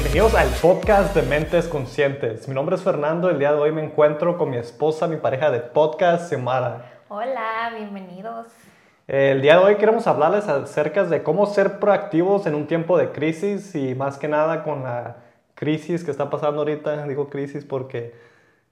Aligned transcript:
Bienvenidos 0.00 0.34
al 0.36 0.48
podcast 0.62 1.12
de 1.12 1.22
Mentes 1.22 1.66
Conscientes. 1.66 2.46
Mi 2.46 2.54
nombre 2.54 2.76
es 2.76 2.82
Fernando. 2.82 3.30
El 3.30 3.40
día 3.40 3.52
de 3.52 3.58
hoy 3.58 3.72
me 3.72 3.82
encuentro 3.82 4.38
con 4.38 4.48
mi 4.48 4.56
esposa, 4.56 5.08
mi 5.08 5.16
pareja 5.16 5.50
de 5.50 5.58
podcast, 5.58 6.28
Xiomara. 6.28 6.84
Hola, 7.08 7.72
bienvenidos. 7.76 8.46
El 9.08 9.42
día 9.42 9.58
de 9.58 9.64
hoy 9.64 9.74
queremos 9.74 10.06
hablarles 10.06 10.46
acerca 10.46 11.02
de 11.02 11.24
cómo 11.24 11.46
ser 11.46 11.80
proactivos 11.80 12.46
en 12.46 12.54
un 12.54 12.68
tiempo 12.68 12.96
de 12.96 13.10
crisis 13.10 13.74
y 13.74 13.96
más 13.96 14.18
que 14.18 14.28
nada 14.28 14.62
con 14.62 14.84
la 14.84 15.16
crisis 15.56 16.04
que 16.04 16.12
está 16.12 16.30
pasando 16.30 16.60
ahorita. 16.60 17.04
Digo 17.08 17.28
crisis 17.28 17.64
porque 17.64 18.14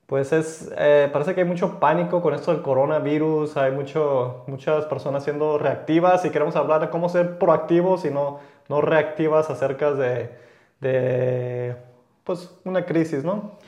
pues 0.06 0.32
es, 0.32 0.72
eh, 0.78 1.10
parece 1.12 1.34
que 1.34 1.40
hay 1.40 1.48
mucho 1.48 1.80
pánico 1.80 2.22
con 2.22 2.34
esto 2.34 2.52
del 2.52 2.62
coronavirus, 2.62 3.56
hay 3.56 3.72
mucho, 3.72 4.44
muchas 4.46 4.84
personas 4.84 5.24
siendo 5.24 5.58
reactivas 5.58 6.24
y 6.24 6.30
queremos 6.30 6.54
hablar 6.54 6.82
de 6.82 6.90
cómo 6.90 7.08
ser 7.08 7.36
proactivos 7.40 8.04
y 8.04 8.10
no, 8.10 8.38
no 8.68 8.80
reactivas 8.80 9.50
acerca 9.50 9.90
de, 9.92 10.45
de 10.80 11.76
pues, 12.24 12.50
una 12.64 12.84
crisis, 12.84 13.24
¿no? 13.24 13.58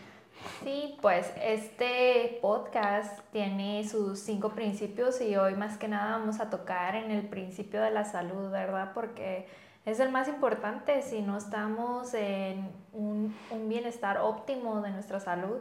Sí, 0.62 0.98
pues 1.00 1.32
este 1.42 2.38
podcast 2.42 3.20
tiene 3.32 3.86
sus 3.88 4.18
cinco 4.20 4.50
principios 4.50 5.20
y 5.20 5.36
hoy 5.36 5.54
más 5.54 5.78
que 5.78 5.88
nada 5.88 6.18
vamos 6.18 6.40
a 6.40 6.50
tocar 6.50 6.94
en 6.94 7.10
el 7.10 7.28
principio 7.28 7.80
de 7.80 7.90
la 7.90 8.04
salud, 8.04 8.50
¿verdad? 8.50 8.92
Porque 8.94 9.46
es 9.84 10.00
el 10.00 10.10
más 10.10 10.28
importante 10.28 11.02
si 11.02 11.22
no 11.22 11.36
estamos 11.36 12.12
en 12.14 12.70
un, 12.92 13.34
un 13.50 13.68
bienestar 13.68 14.18
óptimo 14.18 14.80
de 14.82 14.90
nuestra 14.90 15.20
salud, 15.20 15.58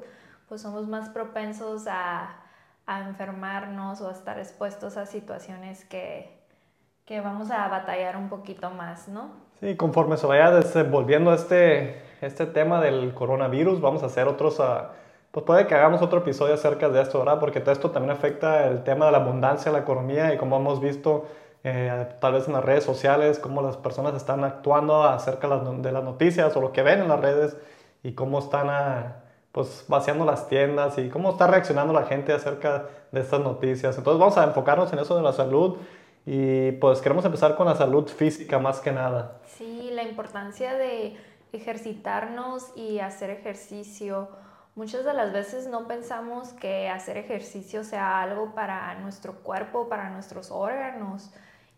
pues 0.49 0.61
somos 0.61 0.88
más 0.88 1.09
propensos 1.09 1.88
a, 1.88 2.41
a 2.85 3.02
enfermarnos 3.02 4.02
o 4.02 4.09
a 4.09 4.11
estar 4.11 4.39
expuestos 4.39 4.97
a 4.97 5.05
situaciones 5.05 5.85
que, 5.85 6.44
que 7.05 7.22
vamos 7.22 7.52
a 7.52 7.67
batallar 7.67 8.17
un 8.17 8.29
poquito 8.29 8.69
más, 8.72 9.07
¿no? 9.07 9.47
Sí, 9.59 9.75
conforme 9.75 10.17
se 10.17 10.27
vaya 10.27 10.52
desenvolviendo 10.52 11.33
este, 11.33 12.00
este 12.22 12.45
tema 12.45 12.80
del 12.80 13.13
coronavirus, 13.16 13.81
vamos 13.81 14.03
a 14.03 14.05
hacer 14.05 14.27
otros, 14.27 14.59
uh, 14.59 14.89
pues 15.31 15.45
puede 15.47 15.66
que 15.66 15.73
hagamos 15.73 16.03
otro 16.03 16.19
episodio 16.19 16.53
acerca 16.53 16.89
de 16.89 17.02
esto, 17.02 17.19
¿verdad? 17.19 17.39
Porque 17.39 17.59
todo 17.59 17.72
esto 17.72 17.89
también 17.89 18.11
afecta 18.11 18.67
el 18.67 18.83
tema 18.83 19.08
de 19.08 19.13
la 19.13 19.17
abundancia, 19.17 19.72
la 19.72 19.80
economía 19.80 20.31
y 20.31 20.38
como 20.38 20.58
hemos 20.58 20.80
visto 20.80 21.25
eh, 21.63 22.08
tal 22.22 22.33
vez 22.33 22.47
en 22.47 22.53
las 22.53 22.63
redes 22.63 22.83
sociales, 22.83 23.39
cómo 23.39 23.63
las 23.63 23.78
personas 23.78 24.13
están 24.13 24.44
actuando 24.44 25.03
acerca 25.03 25.47
de 25.47 25.91
las 25.91 26.03
noticias 26.03 26.55
o 26.55 26.61
lo 26.61 26.72
que 26.72 26.83
ven 26.83 27.02
en 27.02 27.08
las 27.08 27.19
redes 27.19 27.58
y 28.03 28.13
cómo 28.13 28.39
están... 28.39 28.69
a 28.69 29.23
pues 29.58 29.85
vaciando 29.88 30.23
las 30.23 30.47
tiendas 30.50 31.00
y 31.00 31.09
cómo 31.09 31.31
está 31.31 31.47
reaccionando 31.47 31.91
la 31.91 32.03
gente 32.03 32.31
acerca 32.31 32.85
de 33.11 33.22
estas 33.22 33.39
noticias. 33.39 33.97
Entonces 33.97 34.19
vamos 34.19 34.38
a 34.38 34.44
enfocarnos 34.44 34.94
en 34.94 35.00
eso 35.00 35.17
de 35.17 35.23
la 35.23 35.33
salud 35.33 35.78
y 36.30 36.73
pues 36.73 37.00
queremos 37.00 37.23
empezar 37.23 37.56
con 37.56 37.67
la 37.67 37.75
salud 37.75 38.06
física 38.09 38.59
más 38.59 38.81
que 38.81 38.92
nada. 38.92 39.39
Sí, 39.45 39.92
la 39.94 40.03
importancia 40.03 40.73
de 40.73 41.16
ejercitarnos 41.53 42.73
y 42.75 43.00
hacer 43.00 43.30
ejercicio. 43.30 44.28
Muchas 44.75 45.06
de 45.06 45.14
las 45.14 45.31
veces 45.31 45.67
no 45.67 45.88
pensamos 45.88 46.52
que 46.52 46.89
hacer 46.89 47.16
ejercicio 47.16 47.86
sea 47.86 48.22
algo 48.22 48.53
para 48.53 48.94
nuestro 48.95 49.36
cuerpo, 49.36 49.88
para 49.88 50.09
nuestros 50.09 50.52
órganos. 50.52 51.31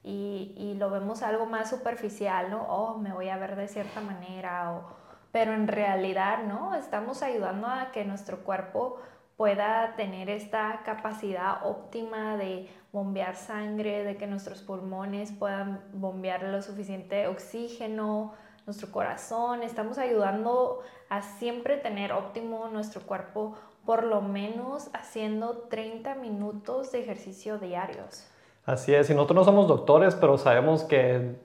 Y, 0.04 0.56
y 0.58 0.74
lo 0.80 0.90
vemos 0.90 1.22
algo 1.22 1.46
más 1.46 1.70
superficial, 1.70 2.50
¿no? 2.50 2.64
Oh, 2.64 2.98
me 2.98 3.14
voy 3.14 3.30
a 3.30 3.38
ver 3.38 3.56
de 3.56 3.68
cierta 3.68 4.02
manera 4.02 4.72
o 4.72 5.00
pero 5.32 5.54
en 5.54 5.68
realidad 5.68 6.40
no, 6.44 6.74
estamos 6.74 7.22
ayudando 7.22 7.68
a 7.68 7.92
que 7.92 8.04
nuestro 8.04 8.40
cuerpo 8.40 8.98
pueda 9.40 9.94
tener 9.96 10.30
esta 10.30 10.82
capacidad 10.84 11.66
óptima 11.66 12.36
de 12.36 12.68
bombear 12.92 13.38
sangre, 13.38 14.04
de 14.04 14.18
que 14.18 14.28
nuestros 14.28 14.62
pulmones 14.62 15.32
puedan 15.32 15.80
bombear 15.94 16.44
lo 16.44 16.62
suficiente 16.62 17.26
oxígeno, 17.28 18.34
nuestro 18.66 18.92
corazón, 18.92 19.64
estamos 19.64 19.98
ayudando 19.98 20.82
a 21.08 21.22
siempre 21.22 21.78
tener 21.78 22.12
óptimo 22.12 22.68
nuestro 22.68 23.00
cuerpo, 23.04 23.56
por 23.86 24.04
lo 24.04 24.20
menos 24.20 24.90
haciendo 24.92 25.68
30 25.70 26.16
minutos 26.16 26.92
de 26.92 27.00
ejercicio 27.00 27.60
diarios. 27.60 28.28
Así 28.66 28.94
es, 28.94 29.10
y 29.10 29.14
nosotros 29.14 29.38
no 29.38 29.44
somos 29.46 29.70
doctores, 29.70 30.16
pero 30.16 30.38
sabemos 30.38 30.84
que 30.84 31.38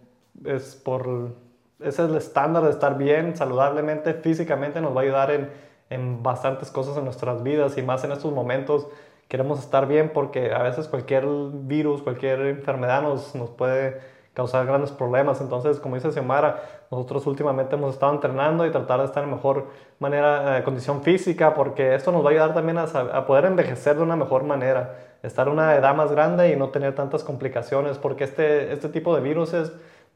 es 0.45 0.75
por 0.75 1.37
ese 1.79 2.03
es 2.03 2.11
el 2.11 2.17
estándar 2.17 2.65
de 2.65 2.71
estar 2.71 2.99
bien, 2.99 3.37
saludablemente, 3.37 4.15
físicamente, 4.15 4.81
nos 4.81 4.97
va 4.97 5.03
a 5.03 5.05
ayudar 5.05 5.31
en, 5.31 5.51
en 5.95 6.23
bastantes 6.23 6.71
cosas 6.71 6.97
en 6.97 7.05
nuestras 7.05 7.43
vidas 7.43 7.79
y 7.79 7.83
más 7.83 8.05
en 8.05 8.13
estos 8.13 8.33
momentos 8.33 8.87
queremos 9.29 9.59
estar 9.61 9.87
bien 9.87 10.11
porque 10.13 10.53
a 10.53 10.63
veces 10.63 10.89
cualquier 10.89 11.27
virus, 11.53 12.03
cualquier 12.03 12.41
enfermedad 12.43 13.03
nos, 13.03 13.35
nos 13.35 13.51
puede 13.51 14.01
causar 14.35 14.67
grandes 14.67 14.91
problemas. 14.91 15.41
Entonces, 15.41 15.79
como 15.79 15.95
dice 15.95 16.13
Xiomara, 16.13 16.63
nosotros 16.91 17.27
últimamente 17.27 17.77
hemos 17.77 17.95
estado 17.95 18.13
entrenando 18.13 18.67
y 18.67 18.71
tratar 18.71 19.01
de 19.01 19.07
estar 19.07 19.25
en 19.25 19.31
mejor 19.31 19.69
manera, 20.01 20.59
eh, 20.59 20.65
condición 20.65 21.03
física, 21.03 21.55
porque 21.55 21.95
esto 21.95 22.13
nos 22.13 22.23
va 22.25 22.29
a 22.29 22.33
ayudar 22.33 22.55
también 22.55 22.79
a, 22.79 22.83
a, 22.83 23.27
poder 23.27 23.47
envejecer 23.47 23.97
de 23.97 24.03
una 24.03 24.17
mejor 24.17 24.43
manera, 24.43 24.97
estar 25.23 25.47
en 25.47 25.55
una 25.55 25.75
edad 25.77 25.95
más 25.95 26.11
grande 26.11 26.51
y 26.51 26.57
no 26.57 26.69
tener 26.69 26.95
tantas 26.95 27.23
complicaciones, 27.23 27.97
porque 27.97 28.25
este, 28.25 28.73
este 28.73 28.89
tipo 28.89 29.15
de 29.15 29.23
virus 29.23 29.55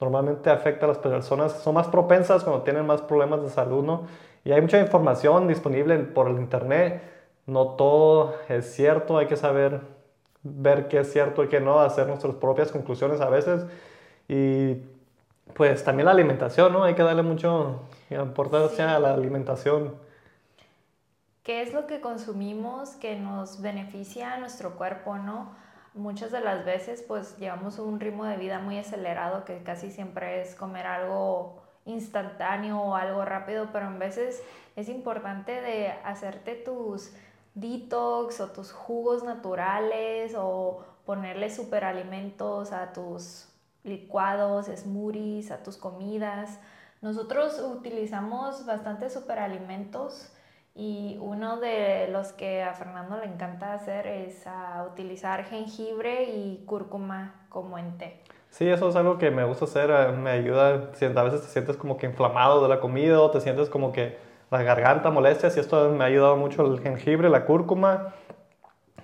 normalmente 0.00 0.50
afecta 0.50 0.86
a 0.86 0.88
las 0.88 0.98
personas 0.98 1.52
son 1.52 1.74
más 1.74 1.88
propensas 1.88 2.44
cuando 2.44 2.62
tienen 2.62 2.86
más 2.86 3.00
problemas 3.02 3.42
de 3.42 3.48
salud, 3.48 3.84
¿no? 3.84 4.02
Y 4.48 4.52
hay 4.52 4.62
mucha 4.62 4.80
información 4.80 5.46
disponible 5.46 5.98
por 5.98 6.26
el 6.26 6.38
internet, 6.38 7.02
no 7.44 7.76
todo 7.76 8.34
es 8.48 8.72
cierto, 8.72 9.18
hay 9.18 9.26
que 9.26 9.36
saber 9.36 9.82
ver 10.42 10.88
qué 10.88 11.00
es 11.00 11.12
cierto 11.12 11.44
y 11.44 11.48
qué 11.48 11.60
no, 11.60 11.80
hacer 11.80 12.06
nuestras 12.06 12.34
propias 12.36 12.72
conclusiones 12.72 13.20
a 13.20 13.28
veces. 13.28 13.66
Y 14.26 14.76
pues 15.52 15.84
también 15.84 16.06
la 16.06 16.12
alimentación, 16.12 16.72
¿no? 16.72 16.84
Hay 16.84 16.94
que 16.94 17.02
darle 17.02 17.22
mucho 17.22 17.82
importancia 18.08 18.96
a 18.96 18.98
la 18.98 19.12
alimentación. 19.12 19.94
¿Qué 21.42 21.60
es 21.60 21.74
lo 21.74 21.86
que 21.86 22.00
consumimos 22.00 22.92
que 22.92 23.16
nos 23.16 23.60
beneficia 23.60 24.32
a 24.32 24.38
nuestro 24.38 24.76
cuerpo, 24.76 25.18
no? 25.18 25.54
muchas 25.92 26.30
de 26.30 26.40
las 26.40 26.64
veces 26.64 27.04
pues 27.06 27.36
llevamos 27.38 27.78
un 27.78 28.00
ritmo 28.00 28.24
de 28.24 28.36
vida 28.36 28.60
muy 28.60 28.78
acelerado 28.78 29.44
que 29.44 29.62
casi 29.62 29.90
siempre 29.90 30.40
es 30.40 30.54
comer 30.54 30.86
algo 30.86 31.67
instantáneo 31.88 32.80
o 32.80 32.94
algo 32.94 33.24
rápido, 33.24 33.70
pero 33.72 33.86
en 33.86 33.98
veces 33.98 34.42
es 34.76 34.88
importante 34.88 35.60
de 35.60 35.88
hacerte 36.04 36.54
tus 36.54 37.12
detox 37.54 38.40
o 38.40 38.48
tus 38.48 38.70
jugos 38.70 39.24
naturales 39.24 40.34
o 40.36 40.84
ponerle 41.04 41.50
superalimentos 41.50 42.72
a 42.72 42.92
tus 42.92 43.48
licuados, 43.82 44.66
smoothies, 44.66 45.50
a 45.50 45.62
tus 45.62 45.76
comidas. 45.76 46.60
Nosotros 47.00 47.58
utilizamos 47.60 48.66
bastantes 48.66 49.12
superalimentos 49.12 50.30
y 50.74 51.16
uno 51.20 51.56
de 51.56 52.08
los 52.08 52.32
que 52.32 52.62
a 52.62 52.74
Fernando 52.74 53.16
le 53.16 53.26
encanta 53.26 53.72
hacer 53.72 54.06
es 54.06 54.46
a 54.46 54.86
utilizar 54.88 55.44
jengibre 55.44 56.24
y 56.24 56.64
cúrcuma 56.66 57.46
como 57.48 57.78
en 57.78 57.98
té. 57.98 58.22
Sí, 58.50 58.68
eso 58.68 58.88
es 58.88 58.96
algo 58.96 59.18
que 59.18 59.30
me 59.30 59.44
gusta 59.44 59.66
hacer, 59.66 59.90
eh, 59.90 60.12
me 60.12 60.30
ayuda, 60.30 60.68
a 60.68 61.22
veces 61.22 61.42
te 61.42 61.48
sientes 61.48 61.76
como 61.76 61.96
que 61.96 62.06
inflamado 62.06 62.62
de 62.62 62.68
la 62.68 62.80
comida 62.80 63.20
o 63.20 63.30
te 63.30 63.40
sientes 63.40 63.68
como 63.68 63.92
que 63.92 64.16
la 64.50 64.62
garganta 64.62 65.10
molestias 65.10 65.56
y 65.56 65.60
esto 65.60 65.90
me 65.90 66.04
ha 66.04 66.06
ayudado 66.06 66.36
mucho 66.36 66.64
el 66.66 66.80
jengibre, 66.80 67.28
la 67.28 67.44
cúrcuma. 67.44 68.14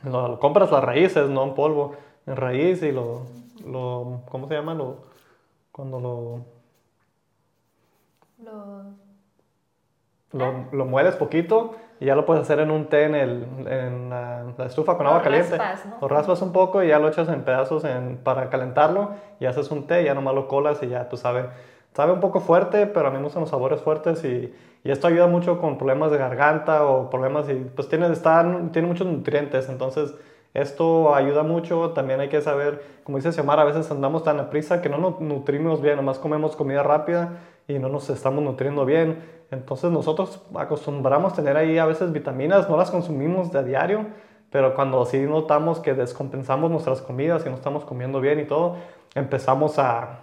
Lo, 0.02 0.38
compras 0.38 0.70
las 0.70 0.82
raíces, 0.84 1.28
no 1.30 1.44
en 1.44 1.54
polvo, 1.54 1.96
en 2.26 2.36
raíz 2.36 2.82
y 2.82 2.92
lo, 2.92 3.26
lo 3.64 4.22
¿cómo 4.30 4.48
se 4.48 4.54
llama? 4.54 4.74
Lo, 4.74 5.02
cuando 5.72 6.00
lo... 6.00 6.44
Lo 8.38 9.03
lo, 10.34 10.66
lo, 10.72 10.84
mueles 10.84 11.14
poquito 11.16 11.74
y 12.00 12.06
ya 12.06 12.14
lo 12.14 12.26
puedes 12.26 12.42
hacer 12.42 12.60
en 12.60 12.70
un 12.70 12.86
té 12.86 13.04
en, 13.04 13.14
el, 13.14 13.46
en 13.66 14.10
la, 14.10 14.44
estufa 14.66 14.96
con 14.96 15.06
agua 15.06 15.22
caliente. 15.22 15.56
Raspas, 15.56 15.86
¿no? 15.86 15.96
Lo 16.00 16.08
raspas 16.08 16.42
un 16.42 16.52
poco 16.52 16.82
y 16.82 16.88
ya 16.88 16.98
lo 16.98 17.08
echas 17.08 17.28
en 17.28 17.42
pedazos 17.42 17.84
en, 17.84 18.18
para 18.18 18.50
calentarlo 18.50 19.10
y 19.40 19.46
haces 19.46 19.70
un 19.70 19.86
té, 19.86 20.02
y 20.02 20.04
ya 20.06 20.14
nomás 20.14 20.34
lo 20.34 20.48
colas 20.48 20.82
y 20.82 20.88
ya 20.88 21.08
tú 21.08 21.16
sabes. 21.16 21.46
Sabe 21.94 22.12
un 22.12 22.20
poco 22.20 22.40
fuerte, 22.40 22.86
pero 22.88 23.06
a 23.06 23.10
mí 23.10 23.18
me 23.18 23.24
gustan 23.24 23.42
los 23.42 23.50
sabores 23.50 23.80
fuertes 23.80 24.24
y, 24.24 24.52
y, 24.82 24.90
esto 24.90 25.06
ayuda 25.06 25.28
mucho 25.28 25.60
con 25.60 25.78
problemas 25.78 26.10
de 26.10 26.18
garganta 26.18 26.84
o 26.84 27.08
problemas 27.08 27.48
y 27.48 27.54
pues 27.54 27.88
tiene, 27.88 28.10
está, 28.10 28.44
tiene 28.72 28.88
muchos 28.88 29.06
nutrientes, 29.06 29.68
entonces 29.68 30.14
esto 30.54 31.14
ayuda 31.14 31.42
mucho. 31.42 31.90
También 31.90 32.20
hay 32.20 32.28
que 32.28 32.40
saber, 32.40 32.82
como 33.02 33.18
dice 33.18 33.32
Xiomara, 33.32 33.62
a 33.62 33.64
veces 33.64 33.90
andamos 33.90 34.22
tan 34.22 34.38
a 34.40 34.50
prisa 34.50 34.80
que 34.80 34.88
no 34.88 34.98
nos 34.98 35.20
nutrimos 35.20 35.82
bien, 35.82 35.96
nomás 35.96 36.18
comemos 36.18 36.56
comida 36.56 36.82
rápida 36.82 37.40
y 37.66 37.78
no 37.78 37.88
nos 37.88 38.08
estamos 38.08 38.42
nutriendo 38.42 38.84
bien. 38.84 39.18
Entonces 39.54 39.90
nosotros 39.90 40.40
acostumbramos 40.54 41.34
tener 41.34 41.56
ahí 41.56 41.78
a 41.78 41.86
veces 41.86 42.12
vitaminas, 42.12 42.68
no 42.68 42.76
las 42.76 42.90
consumimos 42.90 43.50
de 43.52 43.64
diario, 43.64 44.06
pero 44.50 44.74
cuando 44.74 45.04
sí 45.06 45.20
notamos 45.20 45.80
que 45.80 45.94
descompensamos 45.94 46.70
nuestras 46.70 47.00
comidas 47.00 47.44
y 47.46 47.48
no 47.48 47.54
estamos 47.56 47.84
comiendo 47.84 48.20
bien 48.20 48.40
y 48.40 48.44
todo, 48.44 48.76
empezamos 49.14 49.78
a, 49.78 50.20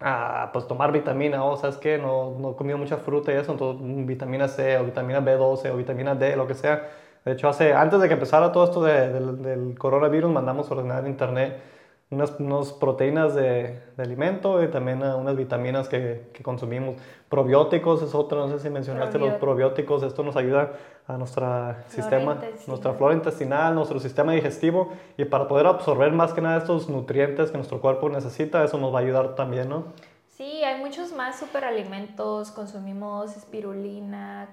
a 0.00 0.50
pues, 0.52 0.66
tomar 0.68 0.92
vitamina, 0.92 1.44
o 1.44 1.56
sabes 1.56 1.76
que 1.76 1.98
no, 1.98 2.36
no 2.38 2.52
he 2.52 2.56
comido 2.56 2.78
mucha 2.78 2.98
fruta 2.98 3.32
y 3.32 3.36
eso, 3.36 3.52
entonces 3.52 3.82
mm, 3.82 4.06
vitamina 4.06 4.48
C 4.48 4.78
o 4.78 4.84
vitamina 4.84 5.20
B12 5.20 5.70
o 5.70 5.76
vitamina 5.76 6.14
D, 6.14 6.36
lo 6.36 6.46
que 6.46 6.54
sea. 6.54 6.88
De 7.24 7.32
hecho, 7.32 7.48
hace, 7.48 7.72
antes 7.72 8.00
de 8.00 8.08
que 8.08 8.14
empezara 8.14 8.52
todo 8.52 8.64
esto 8.64 8.82
del 8.82 9.78
coronavirus, 9.78 10.30
mandamos 10.30 10.70
a 10.70 10.74
ordenar 10.74 11.04
en 11.04 11.10
internet 11.10 11.62
unas, 12.10 12.72
proteínas 12.72 13.34
de, 13.34 13.80
alimento 13.96 14.62
y 14.62 14.68
también 14.68 15.02
unas 15.02 15.36
vitaminas 15.36 15.88
que, 15.88 16.30
consumimos. 16.42 16.96
Probióticos 17.34 18.00
es 18.00 18.14
otro, 18.14 18.46
no 18.46 18.56
sé 18.56 18.62
si 18.62 18.70
mencionaste 18.70 19.18
los 19.18 19.34
probióticos, 19.40 20.04
esto 20.04 20.22
nos 20.22 20.36
ayuda 20.36 20.70
a 21.08 21.16
nuestro 21.16 21.74
sistema, 21.88 22.38
nuestra 22.68 22.92
flora 22.92 23.12
intestinal, 23.12 23.74
nuestro 23.74 23.98
sistema 23.98 24.30
digestivo 24.30 24.92
y 25.16 25.24
para 25.24 25.48
poder 25.48 25.66
absorber 25.66 26.12
más 26.12 26.32
que 26.32 26.40
nada 26.40 26.58
estos 26.58 26.88
nutrientes 26.88 27.50
que 27.50 27.56
nuestro 27.56 27.80
cuerpo 27.80 28.08
necesita, 28.08 28.62
eso 28.62 28.78
nos 28.78 28.94
va 28.94 29.00
a 29.00 29.02
ayudar 29.02 29.34
también, 29.34 29.68
¿no? 29.68 29.86
Sí, 30.28 30.62
hay 30.62 30.80
muchos 30.80 31.12
más 31.12 31.36
superalimentos, 31.36 32.52
consumimos 32.52 33.36
espirulina, 33.36 34.50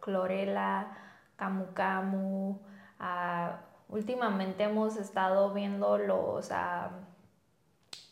clorela, 0.00 0.96
camu 1.34 1.72
camu, 1.74 2.60
ah, 3.00 3.62
últimamente 3.88 4.62
hemos 4.62 4.96
estado 4.96 5.52
viendo 5.52 5.98
los, 5.98 6.52
ah, 6.52 6.90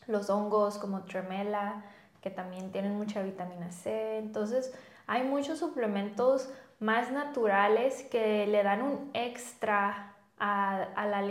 los 0.08 0.28
hongos 0.30 0.78
como 0.78 1.02
tremela, 1.04 1.84
que 2.20 2.30
también 2.30 2.72
tienen 2.72 2.96
mucha 2.96 3.22
vitamina 3.22 3.70
C. 3.70 4.18
Entonces, 4.18 4.74
hay 5.06 5.22
muchos 5.22 5.58
suplementos 5.58 6.52
más 6.78 7.10
naturales 7.12 8.02
que 8.10 8.46
le 8.46 8.62
dan 8.62 8.82
un 8.82 9.10
extra 9.14 10.14
a, 10.38 10.88
la 10.96 11.22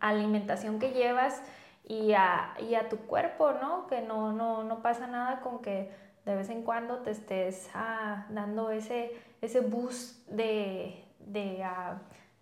alimentación 0.00 0.78
que 0.78 0.92
llevas 0.92 1.42
y 1.86 2.12
a, 2.12 2.54
tu 2.90 2.98
cuerpo, 2.98 3.52
¿no? 3.52 3.86
Que 3.86 4.02
no, 4.02 4.32
no, 4.32 4.82
pasa 4.82 5.06
nada 5.06 5.40
con 5.40 5.60
que 5.60 5.90
de 6.24 6.34
vez 6.34 6.50
en 6.50 6.62
cuando 6.62 6.98
te 6.98 7.10
estés 7.10 7.68
ah, 7.74 8.26
dando 8.30 8.70
ese, 8.70 9.12
ese 9.40 9.60
boost 9.60 10.26
de, 10.28 11.04
de 11.18 11.64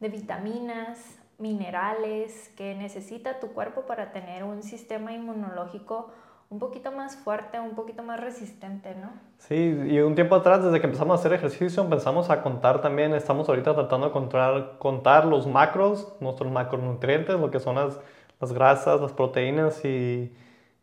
de 0.03 0.09
vitaminas, 0.09 0.99
minerales 1.39 2.49
que 2.57 2.75
necesita 2.75 3.39
tu 3.39 3.53
cuerpo 3.53 3.83
para 3.83 4.13
tener 4.13 4.43
un 4.43 4.63
sistema 4.65 5.13
inmunológico 5.13 6.11
un 6.53 6.59
poquito 6.59 6.93
más 6.93 7.17
fuerte, 7.17 7.59
un 7.59 7.75
poquito 7.75 8.03
más 8.03 8.21
resistente, 8.21 8.95
¿no? 8.95 9.09
Sí, 9.39 9.75
y 9.87 10.01
un 10.01 10.15
tiempo 10.15 10.35
atrás, 10.35 10.63
desde 10.63 10.81
que 10.81 10.87
empezamos 10.87 11.17
a 11.17 11.19
hacer 11.19 11.33
ejercicio, 11.33 11.83
empezamos 11.83 12.29
a 12.29 12.43
contar 12.43 12.83
también, 12.83 13.15
estamos 13.15 13.49
ahorita 13.49 13.75
tratando 13.75 14.09
de 14.09 14.13
contar, 14.13 14.77
contar 14.79 15.25
los 15.25 15.47
macros, 15.47 16.15
nuestros 16.21 16.53
macronutrientes, 16.53 17.41
lo 17.41 17.51
que 17.51 17.59
son 17.59 17.77
las, 17.77 17.99
las 18.39 18.53
grasas, 18.53 19.01
las 19.01 19.15
proteínas 19.15 19.83
y, 19.87 20.31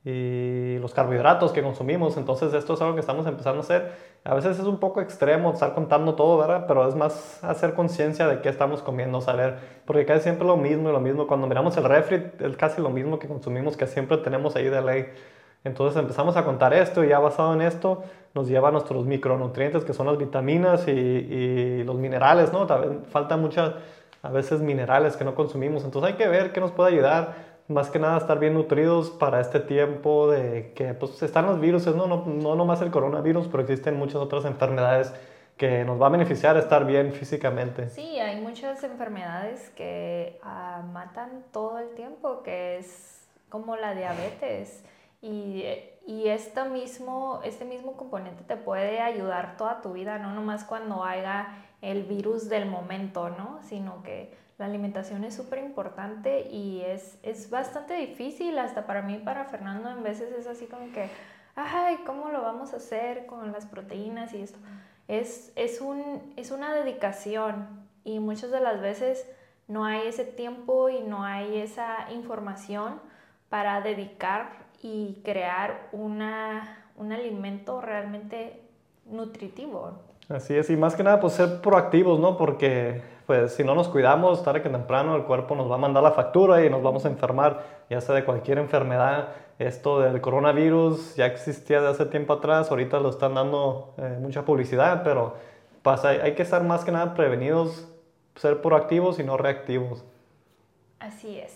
y 0.04 0.80
los 0.80 0.95
carbohidratos 0.95 1.51
que 1.51 1.62
consumimos. 1.62 2.18
Entonces 2.18 2.51
esto 2.56 2.74
es 2.74 2.81
algo 2.81 2.95
que 2.95 3.01
estamos 3.01 3.27
empezando 3.27 3.60
a 3.60 3.62
hacer. 3.62 3.92
A 4.24 4.33
veces 4.33 4.57
es 4.57 4.65
un 4.65 4.80
poco 4.80 5.01
extremo 5.01 5.54
estar 5.54 5.75
contando 5.75 6.15
todo, 6.15 6.39
¿verdad? 6.39 6.65
Pero 6.68 6.88
es 6.88 6.95
más 6.95 7.44
hacer 7.44 7.75
conciencia 7.75 8.27
de 8.27 8.42
qué 8.42 8.50
estamos 8.50 8.81
comiendo, 8.81 9.22
saber, 9.22 9.60
porque 9.86 10.07
casi 10.07 10.24
siempre 10.24 10.48
lo 10.48 10.57
mismo 10.57 10.89
y 10.89 10.94
lo 10.94 11.00
mismo. 11.00 11.27
Cuando 11.27 11.45
miramos 11.45 11.77
el 11.77 11.83
refri 11.83 12.31
es 12.39 12.57
casi 12.57 12.81
lo 12.81 12.89
mismo 12.89 13.19
que 13.19 13.27
consumimos, 13.27 13.77
que 13.77 13.86
siempre 13.86 14.18
tenemos 14.18 14.56
ahí 14.56 14.68
de 14.68 14.81
ley. 14.81 15.06
Entonces 15.64 16.00
empezamos 16.00 16.38
a 16.38 16.46
contar 16.46 16.74
esto 16.74 17.04
y 17.04 17.10
ya 17.10 17.20
basado 17.20 17.54
en 17.54 17.62
esto 17.62 18.04
nos 18.34 18.48
lleva 18.48 18.70
a 18.70 18.72
nuestros 18.72 19.06
micronutrientes, 19.06 19.84
que 19.84 19.94
son 19.94 20.08
las 20.08 20.18
vitaminas 20.18 20.88
y, 20.88 20.92
y 20.92 21.84
los 21.84 21.98
minerales, 21.98 22.54
¿no? 22.54 22.68
Faltan 23.12 23.42
muchas, 23.42 23.74
a 24.22 24.30
veces 24.30 24.62
minerales 24.62 25.18
que 25.18 25.26
no 25.26 25.36
consumimos. 25.36 25.84
Entonces 25.84 26.12
hay 26.12 26.18
que 26.18 26.28
ver 26.28 26.52
qué 26.54 26.60
nos 26.60 26.72
puede 26.72 26.94
ayudar 26.94 27.50
más 27.70 27.90
que 27.92 28.00
nada 28.00 28.18
estar 28.18 28.40
bien 28.40 28.56
nutridos 28.56 29.12
para 29.12 29.40
este 29.40 29.60
tiempo 29.60 30.30
de 30.30 30.74
que 30.76 30.96
pues 30.96 31.22
están 31.22 31.46
los 31.46 31.60
virus, 31.60 31.86
no, 31.88 32.08
no, 32.08 32.26
no 32.26 32.56
nomás 32.56 32.82
el 32.82 32.90
coronavirus, 32.90 33.48
pero 33.48 33.62
existen 33.62 33.96
muchas 33.96 34.16
otras 34.16 34.46
enfermedades 34.46 35.14
que 35.56 35.84
nos 35.84 36.02
va 36.02 36.08
a 36.08 36.10
beneficiar 36.10 36.58
estar 36.58 36.86
bien 36.86 37.12
físicamente. 37.12 37.90
Sí, 37.90 38.20
hay 38.20 38.42
muchas 38.42 38.84
enfermedades 38.84 39.70
que 39.72 40.40
ah, 40.42 40.84
matan 40.92 41.44
todo 41.52 41.78
el 41.80 41.94
tiempo, 41.96 42.42
que 42.44 42.78
es 42.78 43.28
como 43.50 43.76
la 43.76 43.94
diabetes. 43.94 44.84
Y, 45.21 45.63
y 46.07 46.27
esto 46.30 46.66
mismo, 46.66 47.42
este 47.44 47.66
mismo 47.66 47.94
componente 47.94 48.44
te 48.44 48.56
puede 48.56 49.01
ayudar 49.01 49.57
toda 49.57 49.81
tu 49.81 49.94
vida, 49.94 50.18
no 50.18 50.33
nomás 50.33 50.63
cuando 50.63 51.04
haya 51.04 51.66
el 51.81 52.04
virus 52.04 52.50
del 52.50 52.66
momento, 52.66 53.30
¿no? 53.30 53.60
Sino 53.63 54.01
que 54.04 54.36
la 54.57 54.66
alimentación 54.66 55.24
es 55.24 55.36
súper 55.36 55.60
importante 55.60 56.48
y 56.50 56.81
es, 56.81 57.18
es 57.24 57.50
bastante 57.50 57.94
difícil, 57.94 58.60
hasta 58.60 58.86
para 58.86 59.01
mí, 59.01 59.18
para 59.18 59.45
Fernando, 59.45 59.89
en 59.89 60.04
veces 60.04 60.33
es 60.33 60.48
así 60.48 60.66
como 60.66 60.92
que, 60.92 61.10
ay, 61.56 62.00
¿cómo 62.06 62.30
lo 62.30 62.42
vamos 62.42 62.74
a 62.74 62.77
hacer 62.77 63.25
con 63.25 63.51
las 63.54 63.65
proteínas 63.65 64.33
y 64.33 64.42
esto? 64.42 64.60
Es, 65.07 65.54
es, 65.56 65.80
un, 65.80 66.33
es 66.36 66.51
una 66.51 66.74
dedicación 66.74 67.88
y 68.04 68.19
muchas 68.19 68.51
de 68.51 68.60
las 68.60 68.81
veces 68.81 69.25
no 69.68 69.86
hay 69.86 70.07
ese 70.07 70.25
tiempo 70.25 70.89
y 70.89 71.01
no 71.01 71.24
hay 71.24 71.57
esa 71.60 72.12
información 72.12 73.00
para 73.48 73.80
dedicar 73.80 74.69
y 74.81 75.22
crear 75.24 75.90
una, 75.92 76.92
un 76.96 77.12
alimento 77.12 77.81
realmente 77.81 78.62
nutritivo. 79.06 79.94
Así 80.30 80.56
es, 80.56 80.70
y 80.70 80.78
más 80.78 80.96
que 80.96 81.04
nada, 81.04 81.20
pues 81.20 81.34
ser 81.34 81.60
proactivos, 81.62 82.20
¿no? 82.20 82.38
Porque 82.38 83.02
pues 83.26 83.54
si 83.54 83.64
no 83.64 83.76
nos 83.76 83.88
cuidamos, 83.90 84.44
tarde 84.44 84.62
que 84.62 84.70
temprano 84.70 85.16
el 85.16 85.24
cuerpo 85.24 85.56
nos 85.56 85.70
va 85.70 85.76
a 85.76 85.78
mandar 85.78 86.02
la 86.02 86.12
factura 86.12 86.66
y 86.66 86.70
nos 86.70 86.81
vamos 86.81 87.06
a 87.06 87.10
enfermar, 87.10 87.64
ya 87.90 88.02
sea 88.02 88.16
de 88.16 88.26
cualquier 88.26 88.58
enfermedad. 88.58 89.30
Esto 89.60 90.00
del 90.00 90.22
coronavirus 90.22 91.16
ya 91.16 91.25
existía 91.28 91.82
de 91.82 91.90
hace 91.90 92.06
tiempo 92.06 92.34
atrás, 92.34 92.72
ahorita 92.72 93.00
lo 93.00 93.10
están 93.10 93.36
dando 93.36 93.94
eh, 93.98 94.18
mucha 94.20 94.46
publicidad, 94.46 95.04
pero 95.04 95.36
pasa, 95.84 96.10
hay 96.10 96.34
que 96.34 96.42
estar 96.42 96.64
más 96.64 96.84
que 96.84 96.92
nada 96.92 97.14
prevenidos, 97.14 97.88
ser 98.36 98.62
proactivos 98.62 99.20
y 99.20 99.24
no 99.24 99.38
reactivos. 99.38 100.04
Así 101.00 101.38
es. 101.38 101.54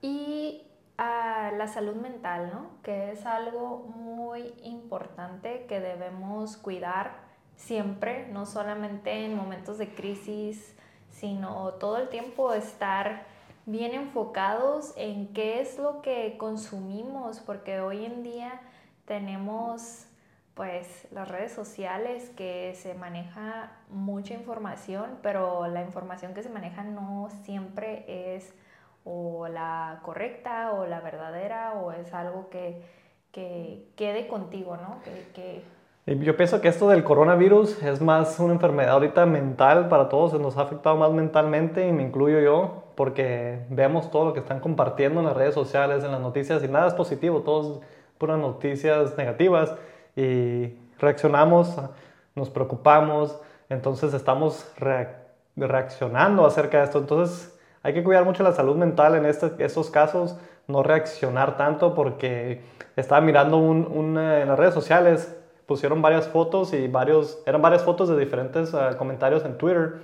Y 0.00 0.62
a 0.96 1.50
la 1.56 1.66
salud 1.66 1.96
mental, 1.96 2.50
¿no? 2.52 2.82
Que 2.82 3.12
es 3.12 3.26
algo 3.26 3.78
muy 3.78 4.54
importante 4.62 5.66
que 5.66 5.80
debemos 5.80 6.56
cuidar 6.56 7.16
siempre, 7.56 8.28
no 8.28 8.46
solamente 8.46 9.24
en 9.24 9.36
momentos 9.36 9.78
de 9.78 9.94
crisis, 9.94 10.76
sino 11.10 11.74
todo 11.74 11.98
el 11.98 12.08
tiempo 12.08 12.52
estar 12.52 13.26
bien 13.66 13.94
enfocados 13.94 14.92
en 14.96 15.32
qué 15.32 15.60
es 15.60 15.78
lo 15.78 16.02
que 16.02 16.36
consumimos, 16.38 17.40
porque 17.40 17.80
hoy 17.80 18.04
en 18.04 18.22
día 18.22 18.60
tenemos 19.04 20.06
pues 20.54 21.08
las 21.10 21.28
redes 21.28 21.52
sociales 21.52 22.30
que 22.36 22.74
se 22.76 22.94
maneja 22.94 23.72
mucha 23.88 24.34
información, 24.34 25.18
pero 25.22 25.66
la 25.66 25.82
información 25.82 26.32
que 26.32 26.44
se 26.44 26.48
maneja 26.48 26.84
no 26.84 27.28
siempre 27.42 28.04
es 28.36 28.54
o 29.04 29.48
la 29.48 30.00
correcta 30.02 30.72
o 30.72 30.86
la 30.86 31.00
verdadera 31.00 31.74
o 31.74 31.92
es 31.92 32.12
algo 32.14 32.48
que, 32.50 32.82
quede 33.32 34.28
contigo, 34.28 34.76
¿no? 34.76 35.00
que, 35.34 35.62
yo 36.06 36.36
pienso 36.36 36.60
que 36.60 36.68
esto 36.68 36.88
del 36.88 37.02
coronavirus 37.02 37.82
es 37.82 38.00
más 38.00 38.38
una 38.38 38.52
enfermedad 38.52 38.92
ahorita 38.92 39.26
mental 39.26 39.88
para 39.88 40.08
todos, 40.08 40.38
nos 40.38 40.56
ha 40.58 40.62
afectado 40.62 40.96
más 40.96 41.10
mentalmente 41.10 41.88
y 41.88 41.92
me 41.92 42.02
incluyo 42.02 42.40
yo, 42.40 42.84
porque 42.94 43.64
vemos 43.70 44.10
todo 44.10 44.26
lo 44.26 44.34
que 44.34 44.40
están 44.40 44.60
compartiendo 44.60 45.20
en 45.20 45.26
las 45.26 45.36
redes 45.36 45.54
sociales, 45.54 46.04
en 46.04 46.12
las 46.12 46.20
noticias 46.20 46.62
y 46.62 46.68
nada 46.68 46.86
es 46.88 46.94
positivo, 46.94 47.40
todo 47.40 47.80
es 47.80 47.80
puras 48.18 48.38
noticias 48.38 49.16
negativas 49.16 49.74
y 50.14 50.74
reaccionamos, 50.98 51.76
nos 52.34 52.50
preocupamos, 52.50 53.40
entonces 53.68 54.14
estamos 54.14 54.70
reaccionando 55.56 56.46
acerca 56.46 56.78
de 56.78 56.84
esto. 56.84 56.98
Entonces 56.98 57.53
hay 57.84 57.94
que 57.94 58.02
cuidar 58.02 58.24
mucho 58.24 58.42
la 58.42 58.52
salud 58.52 58.74
mental 58.74 59.14
en 59.14 59.26
este, 59.26 59.52
estos 59.64 59.90
casos, 59.90 60.36
no 60.66 60.82
reaccionar 60.82 61.56
tanto 61.56 61.94
porque 61.94 62.62
estaba 62.96 63.20
mirando 63.20 63.58
un, 63.58 64.18
en 64.18 64.48
las 64.48 64.58
redes 64.58 64.74
sociales 64.74 65.36
pusieron 65.66 66.02
varias 66.02 66.28
fotos 66.28 66.72
y 66.72 66.88
varios, 66.88 67.42
eran 67.46 67.62
varias 67.62 67.82
fotos 67.84 68.08
de 68.08 68.16
diferentes 68.16 68.74
ah, 68.74 68.96
comentarios 68.98 69.44
en 69.44 69.56
Twitter. 69.56 69.96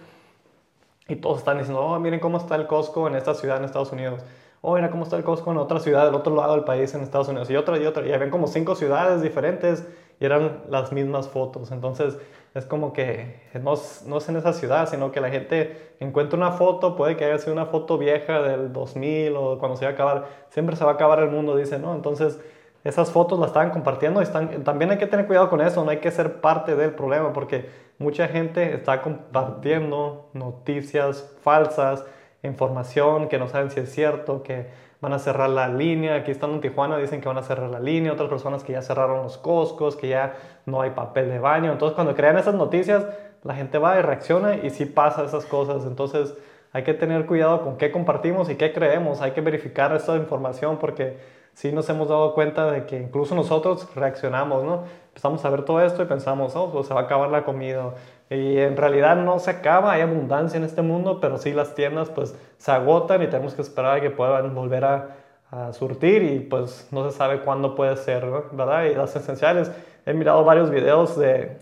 Y 1.09 1.17
todos 1.17 1.39
están 1.39 1.59
diciendo, 1.59 1.81
oh, 1.81 1.99
miren 1.99 2.21
cómo 2.21 2.39
está 2.39 2.55
el 2.55 2.67
Costco 2.67 3.09
en 3.09 3.17
esta 3.17 3.35
ciudad 3.35 3.57
en 3.57 3.65
Estados 3.65 3.93
Unidos. 3.93 4.23
Oh, 4.61 4.75
mira 4.75 4.91
cómo 4.91 5.03
está 5.03 5.17
el 5.17 5.25
Costco 5.25 5.51
en 5.51 5.59
otra 5.59 5.81
ciudad 5.81 6.05
del 6.05 6.15
otro 6.15 6.37
lado 6.37 6.55
del 6.55 6.65
país 6.65 6.95
en 6.95 7.01
Estados 7.01 7.29
Unidos. 7.29 7.51
Y 7.51 7.57
otra 7.57 7.79
y 7.79 7.87
otra. 7.87 8.07
Y 8.07 8.13
habían 8.13 8.31
como 8.31 8.47
cinco 8.47 8.77
ciudades 8.77 9.21
diferentes 9.21 9.87
y 10.21 10.25
eran 10.27 10.63
las 10.69 10.93
mismas 10.93 11.29
fotos. 11.29 11.73
Entonces 11.73 12.19
es 12.55 12.67
como 12.67 12.93
que 12.93 13.41
no, 13.55 13.75
no 14.07 14.19
es 14.19 14.29
en 14.29 14.37
esa 14.37 14.53
ciudad, 14.53 14.89
sino 14.89 15.11
que 15.11 15.21
la 15.21 15.31
gente 15.31 15.95
encuentra 15.99 16.37
una 16.37 16.53
foto, 16.53 16.95
puede 16.95 17.17
que 17.17 17.25
haya 17.25 17.39
sido 17.39 17.53
una 17.53 17.67
foto 17.67 17.99
vieja 17.99 18.43
del 18.43 18.73
2000 18.73 19.35
o 19.37 19.59
cuando 19.59 19.77
se 19.77 19.87
va 19.87 19.93
a 19.93 19.95
acabar. 19.95 20.27
Siempre 20.51 20.77
se 20.77 20.85
va 20.85 20.93
a 20.93 20.95
acabar 20.95 21.21
el 21.21 21.31
mundo, 21.31 21.57
dice, 21.57 21.79
¿no? 21.79 21.95
Entonces 21.95 22.39
esas 22.85 23.11
fotos 23.11 23.39
las 23.39 23.49
estaban 23.49 23.71
compartiendo. 23.71 24.21
Están, 24.21 24.63
también 24.63 24.91
hay 24.91 24.99
que 24.99 25.07
tener 25.07 25.27
cuidado 25.27 25.49
con 25.49 25.61
eso, 25.61 25.85
no 25.85 25.91
hay 25.91 25.99
que 25.99 26.11
ser 26.11 26.41
parte 26.41 26.77
del 26.77 26.93
problema 26.93 27.33
porque 27.33 27.69
mucha 27.99 28.29
gente 28.29 28.75
está 28.75 29.03
compartiendo 29.03 30.31
noticias 30.35 31.35
falsas, 31.43 32.05
información 32.43 33.29
que 33.29 33.39
no 33.39 33.49
saben 33.49 33.71
si 33.71 33.81
es 33.81 33.93
cierto, 33.93 34.43
que 34.43 34.69
van 35.01 35.13
a 35.13 35.19
cerrar 35.19 35.51
la 35.51 35.69
línea. 35.69 36.15
Aquí 36.15 36.31
están 36.31 36.51
en 36.51 36.61
Tijuana, 36.61 36.97
dicen 36.99 37.21
que 37.21 37.29
van 37.29 37.39
a 37.39 37.43
cerrar 37.43 37.71
la 37.71 37.81
línea. 37.81 38.13
Otras 38.13 38.29
personas 38.29 38.65
que 38.65 38.73
ya 38.73 38.83
cerraron 38.83 39.23
los 39.23 39.39
coscos, 39.39 39.97
que 39.97 40.09
ya 40.09 40.35
no 40.67 40.81
hay 40.81 40.91
papel 40.91 41.31
de 41.31 41.39
baño. 41.39 41.73
Entonces, 41.73 41.95
cuando 41.95 42.15
crean 42.15 42.39
esas 42.39 42.55
noticias, 42.55 43.07
la 43.43 43.55
gente 43.55 43.79
va 43.79 43.99
y 43.99 44.03
reacciona 44.03 44.57
y 44.57 44.71
sí 44.71 44.87
pasa 44.87 45.25
esas 45.25 45.47
cosas. 45.47 45.85
Entonces, 45.87 46.35
hay 46.73 46.85
que 46.85 46.95
tener 46.95 47.27
cuidado 47.27 47.63
con 47.63 47.77
qué 47.77 47.91
compartimos 47.91 48.49
y 48.51 48.57
qué 48.57 48.73
creemos. 48.73 49.21
Hay 49.21 49.33
que 49.33 49.41
verificar 49.41 49.95
esta 49.95 50.17
información 50.17 50.79
porque 50.79 51.40
sí 51.55 51.73
nos 51.73 51.89
hemos 51.89 52.09
dado 52.09 52.35
cuenta 52.35 52.71
de 52.71 52.87
que 52.87 52.99
incluso 52.99 53.35
nosotros 53.35 53.89
reaccionamos, 53.95 54.65
¿no? 54.65 54.85
Empezamos 55.09 55.45
a 55.45 55.51
ver 55.51 55.65
todo 55.65 55.81
esto 55.83 56.03
y 56.03 56.07
pensamos, 56.07 56.55
oh, 56.57 56.71
pues 56.73 56.87
se 56.87 56.95
va 56.95 57.01
a 57.01 57.05
acabar 57.05 57.31
la 57.31 57.45
comida. 57.45 57.95
Y 58.31 58.59
en 58.59 58.77
realidad 58.77 59.17
no 59.17 59.39
se 59.39 59.51
acaba, 59.51 59.93
hay 59.93 60.03
abundancia 60.03 60.57
en 60.57 60.65
este 60.65 60.83
mundo, 60.83 61.19
pero 61.21 61.39
sí 61.39 61.53
las 61.53 61.75
tiendas 61.75 62.11
pues 62.11 62.35
se 62.59 62.71
agotan 62.71 63.23
y 63.23 63.27
tenemos 63.27 63.55
que 63.55 63.63
esperar 63.63 63.99
a 63.99 64.01
que 64.01 64.11
puedan 64.11 64.55
volver 64.55 64.85
a, 64.85 65.17
a 65.51 65.73
surtir 65.73 66.23
y 66.23 66.41
pues 66.41 66.89
no 66.93 67.11
se 67.11 67.17
sabe 67.17 67.41
cuándo 67.41 67.75
puede 67.75 67.97
ser, 67.97 68.25
¿verdad? 68.53 68.85
Y 68.85 68.95
las 68.95 69.15
esenciales, 69.17 69.71
he 70.07 70.15
mirado 70.15 70.45
varios 70.45 70.71
videos 70.71 71.19
de 71.19 71.59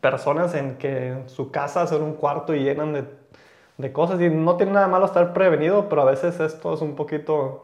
personas 0.00 0.54
en 0.54 0.76
que 0.76 1.22
su 1.26 1.50
casa 1.50 1.82
hacen 1.82 2.02
un 2.02 2.14
cuarto 2.14 2.54
y 2.54 2.62
llenan 2.62 2.92
de, 2.92 3.04
de, 3.78 3.92
cosas 3.92 4.20
y 4.20 4.28
no 4.28 4.56
tiene 4.56 4.72
nada 4.72 4.88
malo 4.88 5.06
estar 5.06 5.32
prevenido, 5.32 5.88
pero 5.88 6.02
a 6.02 6.04
veces 6.04 6.38
esto 6.40 6.74
es 6.74 6.82
un 6.82 6.94
poquito, 6.94 7.62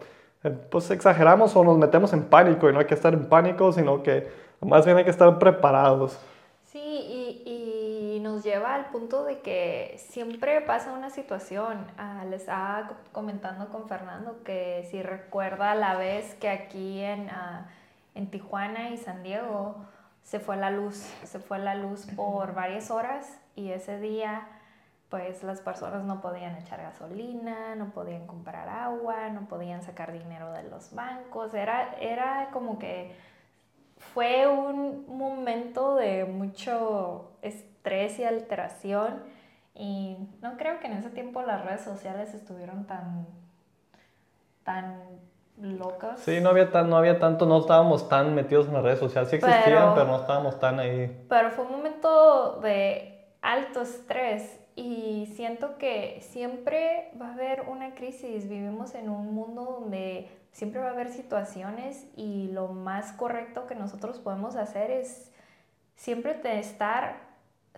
pues 0.70 0.90
exageramos 0.90 1.54
o 1.54 1.64
nos 1.64 1.76
metemos 1.76 2.12
en 2.12 2.24
pánico 2.24 2.68
y 2.68 2.72
no 2.72 2.78
hay 2.78 2.86
que 2.86 2.94
estar 2.94 3.12
en 3.12 3.28
pánico, 3.28 3.72
sino 3.72 4.02
que 4.02 4.30
más 4.60 4.84
bien 4.84 4.96
hay 4.96 5.04
que 5.04 5.10
estar 5.10 5.38
preparados. 5.38 6.18
Sí, 6.64 6.78
y, 6.80 8.20
nos 8.22 8.44
lleva 8.44 8.74
al 8.74 8.90
punto 8.90 9.24
de 9.24 9.40
que 9.40 9.96
siempre 9.98 10.60
pasa 10.60 10.92
una 10.92 11.08
situación. 11.08 11.86
Ah, 11.96 12.24
les 12.28 12.42
estaba 12.42 12.90
comentando 13.12 13.70
con 13.70 13.88
Fernando 13.88 14.42
que 14.44 14.86
si 14.90 15.02
recuerda 15.02 15.74
la 15.74 15.96
vez 15.96 16.34
que 16.34 16.50
aquí 16.50 17.00
en, 17.00 17.30
ah, 17.30 17.66
en 18.14 18.30
Tijuana 18.30 18.90
y 18.90 18.98
San 18.98 19.22
Diego, 19.22 19.76
se 20.22 20.38
fue 20.38 20.58
la 20.58 20.70
luz, 20.70 20.96
se 21.24 21.38
fue 21.38 21.58
la 21.58 21.74
luz 21.74 22.06
por 22.14 22.54
varias 22.54 22.90
horas 22.90 23.38
y 23.56 23.70
ese 23.70 23.98
día 23.98 24.46
pues 25.10 25.42
las 25.42 25.60
personas 25.60 26.04
no 26.04 26.20
podían 26.20 26.56
echar 26.56 26.80
gasolina, 26.80 27.74
no 27.74 27.90
podían 27.90 28.26
comprar 28.28 28.68
agua, 28.68 29.28
no 29.30 29.48
podían 29.48 29.82
sacar 29.82 30.12
dinero 30.12 30.52
de 30.52 30.62
los 30.62 30.94
bancos, 30.94 31.52
era, 31.52 31.96
era 32.00 32.50
como 32.52 32.78
que 32.78 33.12
fue 34.14 34.46
un 34.46 35.04
momento 35.08 35.96
de 35.96 36.24
mucho 36.24 37.32
estrés 37.42 38.20
y 38.20 38.24
alteración 38.24 39.22
y 39.74 40.16
no 40.40 40.56
creo 40.56 40.78
que 40.78 40.86
en 40.86 40.94
ese 40.94 41.10
tiempo 41.10 41.42
las 41.42 41.64
redes 41.64 41.82
sociales 41.82 42.32
estuvieron 42.32 42.86
tan, 42.86 43.26
tan 44.62 45.02
locas. 45.60 46.20
Sí, 46.20 46.40
no 46.40 46.50
había, 46.50 46.70
tan, 46.70 46.88
no 46.88 46.96
había 46.96 47.18
tanto, 47.18 47.46
no 47.46 47.58
estábamos 47.58 48.08
tan 48.08 48.34
metidos 48.34 48.68
en 48.68 48.74
las 48.74 48.82
redes 48.84 49.00
sociales. 49.00 49.28
Sí 49.28 49.36
existían, 49.36 49.94
pero, 49.94 50.06
no 50.06 50.16
estábamos 50.16 50.60
tan 50.60 50.78
ahí. 50.78 51.26
Pero 51.28 51.50
fue 51.50 51.64
un 51.64 51.72
momento 51.72 52.60
de 52.60 53.34
alto 53.42 53.82
estrés 53.82 54.59
y 54.80 55.26
siento 55.36 55.76
que 55.76 56.20
siempre 56.22 57.10
va 57.20 57.28
a 57.28 57.32
haber 57.34 57.62
una 57.68 57.94
crisis. 57.94 58.48
Vivimos 58.48 58.94
en 58.94 59.10
un 59.10 59.34
mundo 59.34 59.78
donde 59.80 60.28
siempre 60.52 60.80
va 60.80 60.88
a 60.88 60.92
haber 60.92 61.10
situaciones 61.10 62.06
y 62.16 62.48
lo 62.52 62.68
más 62.68 63.12
correcto 63.12 63.66
que 63.66 63.74
nosotros 63.74 64.18
podemos 64.18 64.56
hacer 64.56 64.90
es 64.90 65.30
siempre 65.96 66.40
estar 66.58 67.16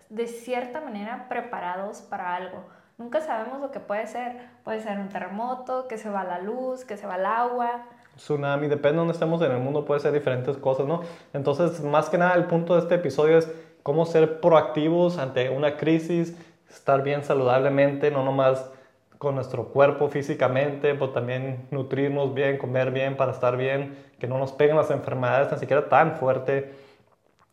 de 0.09 0.27
cierta 0.27 0.79
manera 0.79 1.27
preparados 1.27 2.01
para 2.01 2.35
algo 2.35 2.63
Nunca 2.97 3.21
sabemos 3.21 3.59
lo 3.59 3.71
que 3.71 3.79
puede 3.79 4.07
ser. 4.07 4.37
Puede 4.63 4.81
ser 4.81 4.99
un 4.99 5.09
terremoto, 5.09 5.87
que 5.87 5.97
se 5.97 6.09
va 6.09 6.23
la 6.23 6.39
luz, 6.39 6.85
que 6.85 6.95
se 6.95 7.07
va 7.07 7.15
el 7.15 7.25
agua. 7.25 7.85
Tsunami, 8.15 8.67
depende 8.67 8.91
de 8.91 8.97
dónde 8.99 9.13
estemos 9.13 9.41
en 9.41 9.51
el 9.51 9.59
mundo, 9.59 9.85
puede 9.85 9.99
ser 9.99 10.13
diferentes 10.13 10.55
cosas, 10.57 10.85
¿no? 10.85 11.01
Entonces, 11.33 11.81
más 11.81 12.09
que 12.09 12.19
nada, 12.19 12.35
el 12.35 12.45
punto 12.45 12.75
de 12.75 12.81
este 12.81 12.95
episodio 12.95 13.39
es 13.39 13.51
cómo 13.81 14.05
ser 14.05 14.39
proactivos 14.39 15.17
ante 15.17 15.49
una 15.49 15.77
crisis, 15.77 16.37
estar 16.73 17.03
bien 17.03 17.23
saludablemente, 17.23 18.11
no 18.11 18.23
nomás 18.23 18.69
con 19.17 19.35
nuestro 19.35 19.69
cuerpo 19.69 20.09
físicamente, 20.09 20.93
pero 20.93 21.11
también 21.11 21.67
nutrirnos 21.71 22.33
bien, 22.33 22.57
comer 22.57 22.91
bien 22.91 23.15
para 23.15 23.31
estar 23.31 23.55
bien, 23.55 23.97
que 24.19 24.27
no 24.27 24.37
nos 24.37 24.51
peguen 24.51 24.75
las 24.75 24.91
enfermedades 24.91 25.49
tan 25.49 25.59
siquiera 25.59 25.87
tan 25.87 26.17
fuerte. 26.17 26.73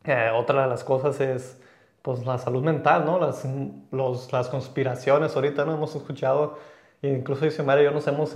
Eh, 0.05 0.31
otra 0.35 0.63
de 0.63 0.69
las 0.69 0.83
cosas 0.83 1.21
es 1.21 1.61
pues 2.03 2.25
la 2.25 2.39
salud 2.39 2.63
mental, 2.63 3.05
¿no? 3.05 3.19
Las, 3.19 3.47
los, 3.93 4.33
las 4.33 4.49
conspiraciones, 4.49 5.37
ahorita 5.37 5.65
no 5.65 5.75
hemos 5.75 5.95
escuchado, 5.95 6.59
incluso 7.03 7.45
dice 7.45 7.63
Mario, 7.63 7.85
yo 7.85 7.91
nos 7.93 8.07
hemos 8.09 8.35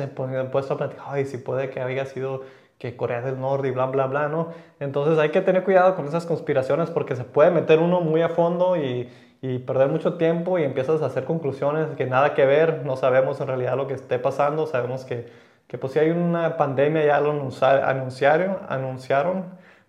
puesto 0.52 0.74
a 0.74 0.76
platicar, 0.76 1.04
ay, 1.08 1.24
si 1.24 1.38
puede 1.38 1.70
que 1.70 1.80
haya 1.80 2.04
sido 2.06 2.42
que 2.78 2.96
Corea 2.96 3.22
del 3.22 3.40
Norte 3.40 3.68
y 3.68 3.70
bla, 3.70 3.86
bla, 3.86 4.06
bla, 4.06 4.28
¿no? 4.28 4.48
Entonces 4.80 5.18
hay 5.18 5.30
que 5.30 5.40
tener 5.40 5.64
cuidado 5.64 5.94
con 5.94 6.06
esas 6.06 6.26
conspiraciones 6.26 6.90
porque 6.90 7.16
se 7.16 7.24
puede 7.24 7.50
meter 7.50 7.78
uno 7.78 8.00
muy 8.00 8.22
a 8.22 8.28
fondo 8.28 8.76
y, 8.76 9.08
y 9.46 9.58
perder 9.58 9.90
mucho 9.90 10.14
tiempo 10.14 10.58
y 10.58 10.62
empiezas 10.62 11.02
a 11.02 11.06
hacer 11.06 11.26
conclusiones 11.26 11.88
que 11.98 12.06
nada 12.06 12.32
que 12.32 12.46
ver, 12.46 12.86
no 12.86 12.96
sabemos 12.96 13.42
en 13.42 13.46
realidad 13.46 13.76
lo 13.76 13.86
que 13.86 13.92
esté 13.92 14.18
pasando, 14.18 14.66
sabemos 14.66 15.04
que, 15.04 15.28
que 15.66 15.76
pues 15.76 15.92
si 15.92 15.98
hay 15.98 16.12
una 16.12 16.56
pandemia 16.56 17.04
ya 17.04 17.20
lo 17.20 17.30
anunciaron, 17.30 18.56
anunciaron 18.70 19.44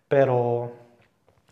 pero 0.10 0.74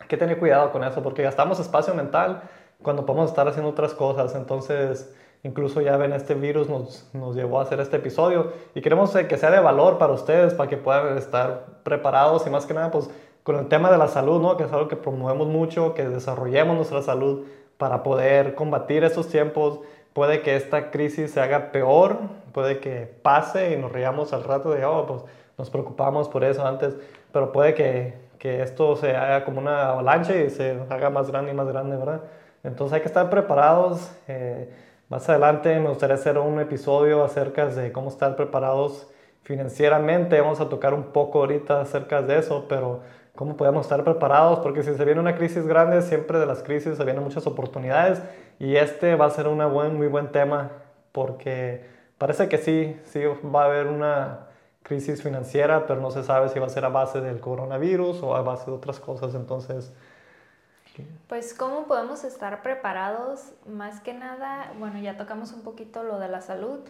hay 0.01 0.07
que 0.09 0.17
tener 0.17 0.37
cuidado 0.37 0.73
con 0.73 0.83
eso 0.83 1.01
porque 1.01 1.23
gastamos 1.23 1.61
espacio 1.61 1.93
mental 1.93 2.41
cuando 2.81 3.05
podemos 3.05 3.29
estar 3.29 3.47
haciendo 3.47 3.69
otras 3.69 3.93
cosas. 3.93 4.35
Entonces, 4.35 5.15
incluso 5.43 5.79
ya 5.79 5.95
ven, 5.95 6.11
este 6.11 6.33
virus 6.33 6.67
nos, 6.67 7.09
nos 7.13 7.37
llevó 7.37 7.59
a 7.59 7.63
hacer 7.63 7.79
este 7.79 7.95
episodio 7.95 8.51
y 8.75 8.81
queremos 8.81 9.15
eh, 9.15 9.27
que 9.27 9.37
sea 9.37 9.49
de 9.49 9.61
valor 9.61 9.97
para 9.97 10.11
ustedes, 10.11 10.53
para 10.53 10.69
que 10.69 10.75
puedan 10.75 11.17
estar 11.17 11.67
preparados 11.83 12.45
y 12.45 12.49
más 12.49 12.65
que 12.65 12.73
nada, 12.73 12.91
pues 12.91 13.09
con 13.43 13.57
el 13.57 13.69
tema 13.69 13.89
de 13.89 13.97
la 13.97 14.09
salud, 14.09 14.41
¿no? 14.41 14.57
que 14.57 14.63
es 14.63 14.73
algo 14.73 14.89
que 14.89 14.97
promovemos 14.97 15.47
mucho, 15.47 15.93
que 15.93 16.07
desarrollemos 16.09 16.75
nuestra 16.75 17.01
salud 17.01 17.45
para 17.83 18.01
poder 18.01 18.55
combatir 18.55 19.03
estos 19.03 19.27
tiempos. 19.27 19.81
Puede 20.13 20.41
que 20.41 20.55
esta 20.55 20.89
crisis 20.89 21.31
se 21.31 21.41
haga 21.41 21.73
peor, 21.73 22.19
puede 22.53 22.79
que 22.79 23.13
pase 23.21 23.73
y 23.73 23.75
nos 23.75 23.91
riamos 23.91 24.31
al 24.31 24.45
rato 24.45 24.71
de, 24.71 24.85
oh, 24.85 25.05
pues 25.05 25.23
nos 25.57 25.69
preocupamos 25.69 26.29
por 26.29 26.45
eso 26.45 26.65
antes, 26.65 26.95
pero 27.33 27.51
puede 27.51 27.73
que 27.73 28.23
que 28.43 28.61
esto 28.61 28.97
se 28.97 29.15
haga 29.15 29.45
como 29.45 29.61
una 29.61 29.91
avalancha 29.91 30.35
y 30.35 30.49
se 30.49 30.77
haga 30.89 31.09
más 31.09 31.31
grande 31.31 31.51
y 31.51 31.53
más 31.53 31.65
grande, 31.65 31.95
¿verdad? 31.95 32.23
Entonces 32.65 32.95
hay 32.95 32.99
que 32.99 33.07
estar 33.07 33.29
preparados. 33.29 34.11
Eh, 34.27 34.69
más 35.07 35.29
adelante 35.29 35.79
me 35.79 35.87
gustaría 35.87 36.15
hacer 36.15 36.37
un 36.37 36.59
episodio 36.59 37.23
acerca 37.23 37.67
de 37.67 37.93
cómo 37.93 38.09
estar 38.09 38.35
preparados 38.35 39.07
financieramente. 39.43 40.41
Vamos 40.41 40.59
a 40.59 40.67
tocar 40.67 40.93
un 40.93 41.03
poco 41.03 41.39
ahorita 41.39 41.79
acerca 41.79 42.21
de 42.21 42.39
eso, 42.39 42.65
pero 42.67 42.99
cómo 43.35 43.57
podemos 43.57 43.85
estar 43.85 44.03
preparados, 44.03 44.59
porque 44.59 44.83
si 44.83 44.93
se 44.93 45.05
viene 45.05 45.19
una 45.19 45.35
crisis 45.35 45.65
grande, 45.65 46.01
siempre 46.01 46.39
de 46.39 46.45
las 46.45 46.61
crisis 46.61 46.97
se 46.97 47.03
vienen 47.03 47.23
muchas 47.23 47.47
oportunidades 47.47 48.21
y 48.59 48.75
este 48.75 49.15
va 49.15 49.25
a 49.25 49.29
ser 49.29 49.47
un 49.47 49.57
buen, 49.73 49.97
muy 49.97 50.07
buen 50.07 50.31
tema 50.31 50.71
porque 51.11 51.85
parece 52.17 52.47
que 52.47 52.57
sí, 52.57 52.99
sí 53.05 53.23
va 53.25 53.63
a 53.63 53.65
haber 53.65 53.87
una 53.87 54.47
crisis 54.83 55.23
financiera, 55.23 55.87
pero 55.87 56.01
no 56.01 56.11
se 56.11 56.23
sabe 56.23 56.49
si 56.49 56.59
va 56.59 56.67
a 56.67 56.69
ser 56.69 56.85
a 56.85 56.89
base 56.89 57.21
del 57.21 57.39
coronavirus 57.39 58.21
o 58.21 58.35
a 58.35 58.41
base 58.41 58.65
de 58.65 58.77
otras 58.77 58.99
cosas. 58.99 59.33
Entonces... 59.33 59.91
Pues 61.27 61.55
cómo 61.55 61.87
podemos 61.87 62.23
estar 62.23 62.61
preparados, 62.61 63.53
más 63.65 63.99
que 64.01 64.13
nada, 64.13 64.71
bueno, 64.77 64.99
ya 64.99 65.17
tocamos 65.17 65.51
un 65.51 65.61
poquito 65.61 66.03
lo 66.03 66.19
de 66.19 66.27
la 66.27 66.39
salud, 66.39 66.81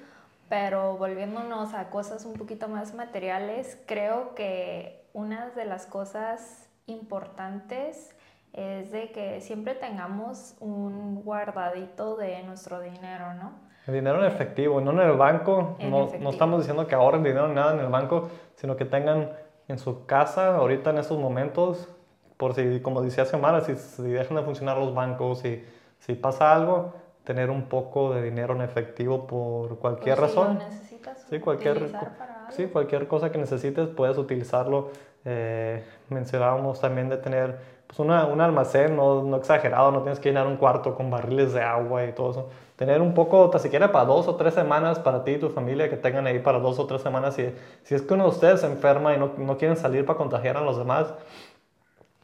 pero 0.50 0.98
volviéndonos 0.98 1.74
a 1.74 1.90
cosas 1.90 2.26
un 2.26 2.34
poquito 2.34 2.68
más 2.68 2.94
materiales, 2.94 3.78
creo 3.86 4.36
que 4.36 5.03
una 5.14 5.52
de 5.52 5.66
las 5.66 5.86
cosas 5.86 6.70
importantes 6.88 8.16
es 8.52 8.92
de 8.92 9.12
que 9.12 9.42
siempre 9.42 9.74
tengamos 9.74 10.56
un 10.60 11.24
guardadito 11.24 12.18
de 12.18 12.44
nuestro 12.44 12.82
dinero, 12.82 13.34
¿no? 13.36 13.54
El 13.88 13.96
dinero 13.96 14.20
en 14.20 14.26
efectivo, 14.26 14.80
no 14.80 14.92
en 14.92 15.00
el 15.00 15.18
banco. 15.18 15.78
no, 15.80 16.10
no, 16.20 16.30
estamos 16.30 16.60
diciendo 16.60 16.88
que 16.88 16.96
ahorren 16.96 17.24
dinero 17.24 17.48
ni 17.48 17.56
nada 17.56 17.74
en 17.74 17.80
el 17.80 17.88
banco, 17.88 18.30
sino 18.56 18.76
que 18.76 18.86
tengan 18.86 19.32
en 19.68 19.78
su 19.78 20.06
casa 20.06 20.56
ahorita 20.56 20.92
en 20.92 21.00
estos 21.00 21.20
momentos, 21.20 21.90
por 22.38 22.54
si, 22.54 22.82
como 22.82 23.02
decía 23.02 23.26
Xiomara, 23.26 23.62
si, 23.62 23.76
si 23.76 24.04
dejan 24.04 24.38
de 24.38 24.44
funcionar 24.44 24.78
los 24.78 24.94
bancos, 24.94 25.44
y 25.46 25.66
si 26.00 26.14
pasa 26.16 26.54
algo, 26.54 26.94
tener 27.24 27.50
un 27.50 27.64
poco 27.64 28.14
de 28.14 28.22
dinero 28.22 28.54
en 28.54 28.62
efectivo 28.62 29.28
por 29.28 29.80
cualquier 29.80 30.18
pues 30.18 30.30
razón. 30.30 30.60
Si 30.60 30.64
lo 30.64 30.70
necesitas 30.70 31.26
sí, 31.30 31.40
cualquier, 31.40 31.92
para 31.92 32.52
sí, 32.52 32.66
cualquier 32.68 33.08
cosa 33.08 33.32
que 33.32 33.38
necesites 33.38 33.88
puedes 33.90 34.18
utilizarlo. 34.18 34.90
Eh, 35.26 35.84
mencionábamos 36.10 36.82
también 36.82 37.10
de 37.10 37.18
tener 37.18 37.58
pues 37.88 38.00
una, 38.00 38.26
un 38.26 38.42
almacén, 38.42 38.96
no, 38.96 39.24
no 39.24 39.38
exagerado, 39.38 39.92
no 39.92 40.02
tienes 40.02 40.20
que 40.20 40.30
llenar 40.30 40.48
un 40.48 40.58
cuarto 40.58 40.96
con 40.96 41.10
barriles 41.10 41.54
de 41.54 41.62
agua 41.62 42.06
y 42.06 42.12
todo 42.12 42.32
eso 42.32 42.50
tener 42.76 43.02
un 43.02 43.14
poco, 43.14 43.50
tan 43.50 43.62
siquiera 43.62 43.92
para 43.92 44.06
dos 44.06 44.28
o 44.28 44.36
tres 44.36 44.54
semanas 44.54 45.00
para 45.00 45.24
ti 45.24 45.32
y 45.32 45.38
tu 45.38 45.50
familia, 45.50 45.90
que 45.90 45.96
tengan 45.96 46.28
ahí 46.28 46.40
para 46.40 46.60
dos 46.60 46.80
o 46.80 46.88
tres 46.88 47.02
semanas. 47.02 47.36
Si, 47.36 47.54
si 47.84 47.96
es 47.96 48.02
que 48.02 48.14
uno 48.14 48.24
de 48.24 48.30
ustedes 48.30 48.62
se 48.62 48.68
enferma 48.68 49.14
y 49.14 49.18
no, 49.18 49.34
no 49.38 49.58
quieren 49.58 49.78
salir 49.78 50.06
para 50.06 50.18
contagiar 50.18 50.58
a 50.58 50.62
los 50.62 50.78
demás, 50.78 51.14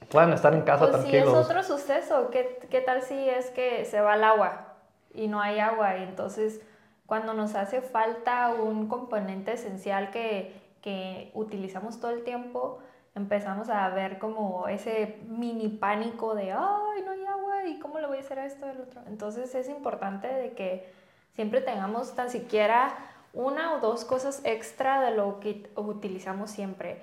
puedan 0.09 0.33
estar 0.33 0.53
en 0.53 0.61
casa 0.61 0.89
pues 0.89 0.91
tranquilos. 0.91 1.31
Si 1.31 1.39
es 1.39 1.45
otro 1.45 1.63
suceso, 1.63 2.29
¿Qué, 2.31 2.59
¿qué 2.69 2.81
tal 2.81 3.03
si 3.03 3.29
es 3.29 3.51
que 3.51 3.85
se 3.85 4.01
va 4.01 4.15
el 4.15 4.23
agua 4.23 4.68
y 5.13 5.27
no 5.27 5.41
hay 5.41 5.59
agua? 5.59 5.97
Y 5.97 6.03
entonces, 6.03 6.61
cuando 7.05 7.33
nos 7.33 7.55
hace 7.55 7.81
falta 7.81 8.53
un 8.53 8.87
componente 8.87 9.53
esencial 9.53 10.11
que, 10.11 10.53
que 10.81 11.31
utilizamos 11.33 11.99
todo 11.99 12.11
el 12.11 12.23
tiempo, 12.23 12.79
empezamos 13.15 13.69
a 13.69 13.89
ver 13.89 14.19
como 14.19 14.67
ese 14.67 15.19
mini 15.27 15.67
pánico 15.67 16.35
de, 16.35 16.51
ay, 16.51 17.01
no 17.05 17.11
hay 17.11 17.25
agua, 17.25 17.65
¿y 17.65 17.79
cómo 17.79 17.99
le 17.99 18.07
voy 18.07 18.17
a 18.17 18.21
hacer 18.21 18.39
a 18.39 18.45
esto 18.45 18.69
el 18.69 18.79
otro? 18.81 19.01
Entonces 19.07 19.53
es 19.55 19.69
importante 19.69 20.27
de 20.27 20.53
que 20.53 20.91
siempre 21.33 21.61
tengamos 21.61 22.15
tan 22.15 22.29
siquiera 22.29 22.95
una 23.33 23.73
o 23.73 23.79
dos 23.79 24.05
cosas 24.05 24.41
extra 24.43 25.01
de 25.01 25.15
lo 25.15 25.39
que 25.39 25.69
utilizamos 25.75 26.49
siempre. 26.49 27.01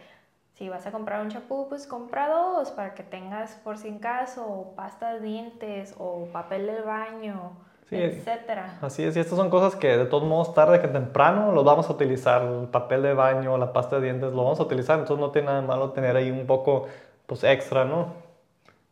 Si 0.55 0.69
vas 0.69 0.87
a 0.87 0.93
comprar 0.93 1.21
un 1.21 1.31
champú, 1.31 1.69
pues 1.69 1.87
compra 1.87 2.29
dos 2.29 2.71
para 2.71 2.95
que 2.95 3.03
tengas 3.03 3.57
por 3.57 3.77
si 3.79 3.89
en 3.89 3.99
caso, 3.99 4.73
pasta 4.75 5.15
de 5.15 5.21
dientes, 5.21 5.95
o 5.99 6.29
papel 6.33 6.67
del 6.67 6.83
baño, 6.83 7.53
etcétera. 7.91 8.79
Así 8.81 9.05
es, 9.05 9.17
y 9.17 9.21
estas 9.21 9.37
son 9.37 9.51
cosas 9.51 9.77
que 9.77 9.97
de 9.97 10.07
todos 10.07 10.25
modos 10.25 10.55
tarde 10.55 10.81
que 10.81 10.89
temprano 10.89 11.53
los 11.53 11.65
vamos 11.65 11.89
a 11.89 11.93
utilizar. 11.93 12.43
El 12.43 12.69
papel 12.69 13.03
de 13.03 13.15
baño, 13.15 13.57
la 13.59 13.73
pasta 13.73 13.97
de 13.97 14.07
dientes, 14.07 14.33
lo 14.33 14.45
vamos 14.45 14.59
a 14.61 14.65
utilizar, 14.65 14.99
entonces 14.99 15.21
no 15.21 15.31
tiene 15.31 15.47
nada 15.47 15.63
malo 15.63 15.91
tener 15.91 16.17
ahí 16.17 16.31
un 16.31 16.47
poco 16.47 16.89
pues 17.27 17.45
extra, 17.45 17.85
¿no? 17.85 18.15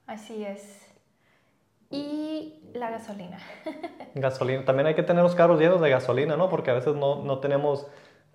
Así 0.06 0.44
es. 0.44 0.92
Y 1.90 2.60
la 2.74 2.90
gasolina. 2.90 3.38
gasolina. 4.14 4.64
También 4.64 4.86
hay 4.86 4.94
que 4.94 5.02
tener 5.02 5.22
los 5.22 5.34
carros 5.34 5.58
llenos 5.58 5.80
de 5.80 5.90
gasolina, 5.90 6.36
¿no? 6.36 6.48
Porque 6.48 6.70
a 6.70 6.74
veces 6.74 6.94
no, 6.94 7.22
no 7.22 7.38
tenemos, 7.38 7.86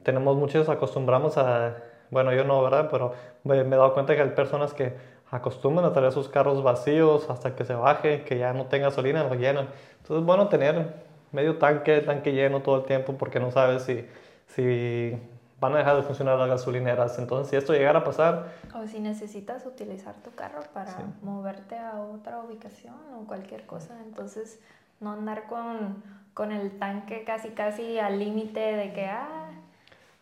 tenemos 0.04 0.36
muchos 0.38 0.70
acostumbramos 0.70 1.38
a, 1.38 1.78
bueno, 2.10 2.34
yo 2.34 2.44
no, 2.44 2.62
¿verdad? 2.64 2.90
Pero 2.92 3.14
me, 3.44 3.64
me 3.64 3.76
he 3.76 3.80
dado 3.80 3.94
cuenta 3.94 4.16
que 4.16 4.22
hay 4.22 4.30
personas 4.30 4.74
que 4.74 4.94
acostumbran 5.32 5.86
a 5.86 5.94
traer 5.94 6.12
sus 6.12 6.28
carros 6.28 6.64
vacíos 6.64 7.30
hasta 7.30 7.56
que 7.56 7.66
se 7.66 7.74
baje, 7.74 8.24
que 8.24 8.38
ya 8.38 8.54
no 8.54 8.66
tenga 8.66 8.90
gasolina, 8.90 9.24
lo 9.24 9.36
llenan. 9.36 9.68
Entonces 9.98 10.18
es 10.18 10.24
bueno 10.26 10.48
tener 10.48 10.94
medio 11.32 11.58
tanque, 11.58 12.02
tanque 12.02 12.34
lleno 12.34 12.62
todo 12.62 12.78
el 12.78 12.86
tiempo 12.86 13.14
porque 13.14 13.40
no 13.40 13.52
sabes 13.52 13.84
si, 13.84 14.06
si 14.48 15.16
van 15.60 15.76
a 15.76 15.80
dejar 15.80 15.98
de 15.98 16.04
funcionar 16.04 16.38
las 16.40 16.50
gasolineras. 16.50 17.20
Entonces 17.20 17.50
si 17.50 17.56
esto 17.56 17.74
llegara 17.74 18.00
a 18.00 18.04
pasar... 18.04 18.48
O 18.74 18.88
si 18.88 19.00
necesitas 19.00 19.66
utilizar 19.66 20.16
tu 20.24 20.32
carro 20.32 20.62
para 20.74 20.96
moverte 21.22 21.78
a 21.78 22.00
otra 22.00 22.40
ubicación 22.40 22.96
o 23.16 23.28
cualquier 23.28 23.66
cosa. 23.66 23.96
Entonces 24.04 24.60
no 25.00 25.12
andar 25.12 25.48
con, 25.48 26.04
con 26.34 26.52
el 26.52 26.78
tanque 26.80 27.24
casi 27.24 27.50
casi 27.50 28.00
al 28.00 28.20
límite 28.20 28.60
de 28.60 28.94
que... 28.94 29.06
Ah, 29.06 29.46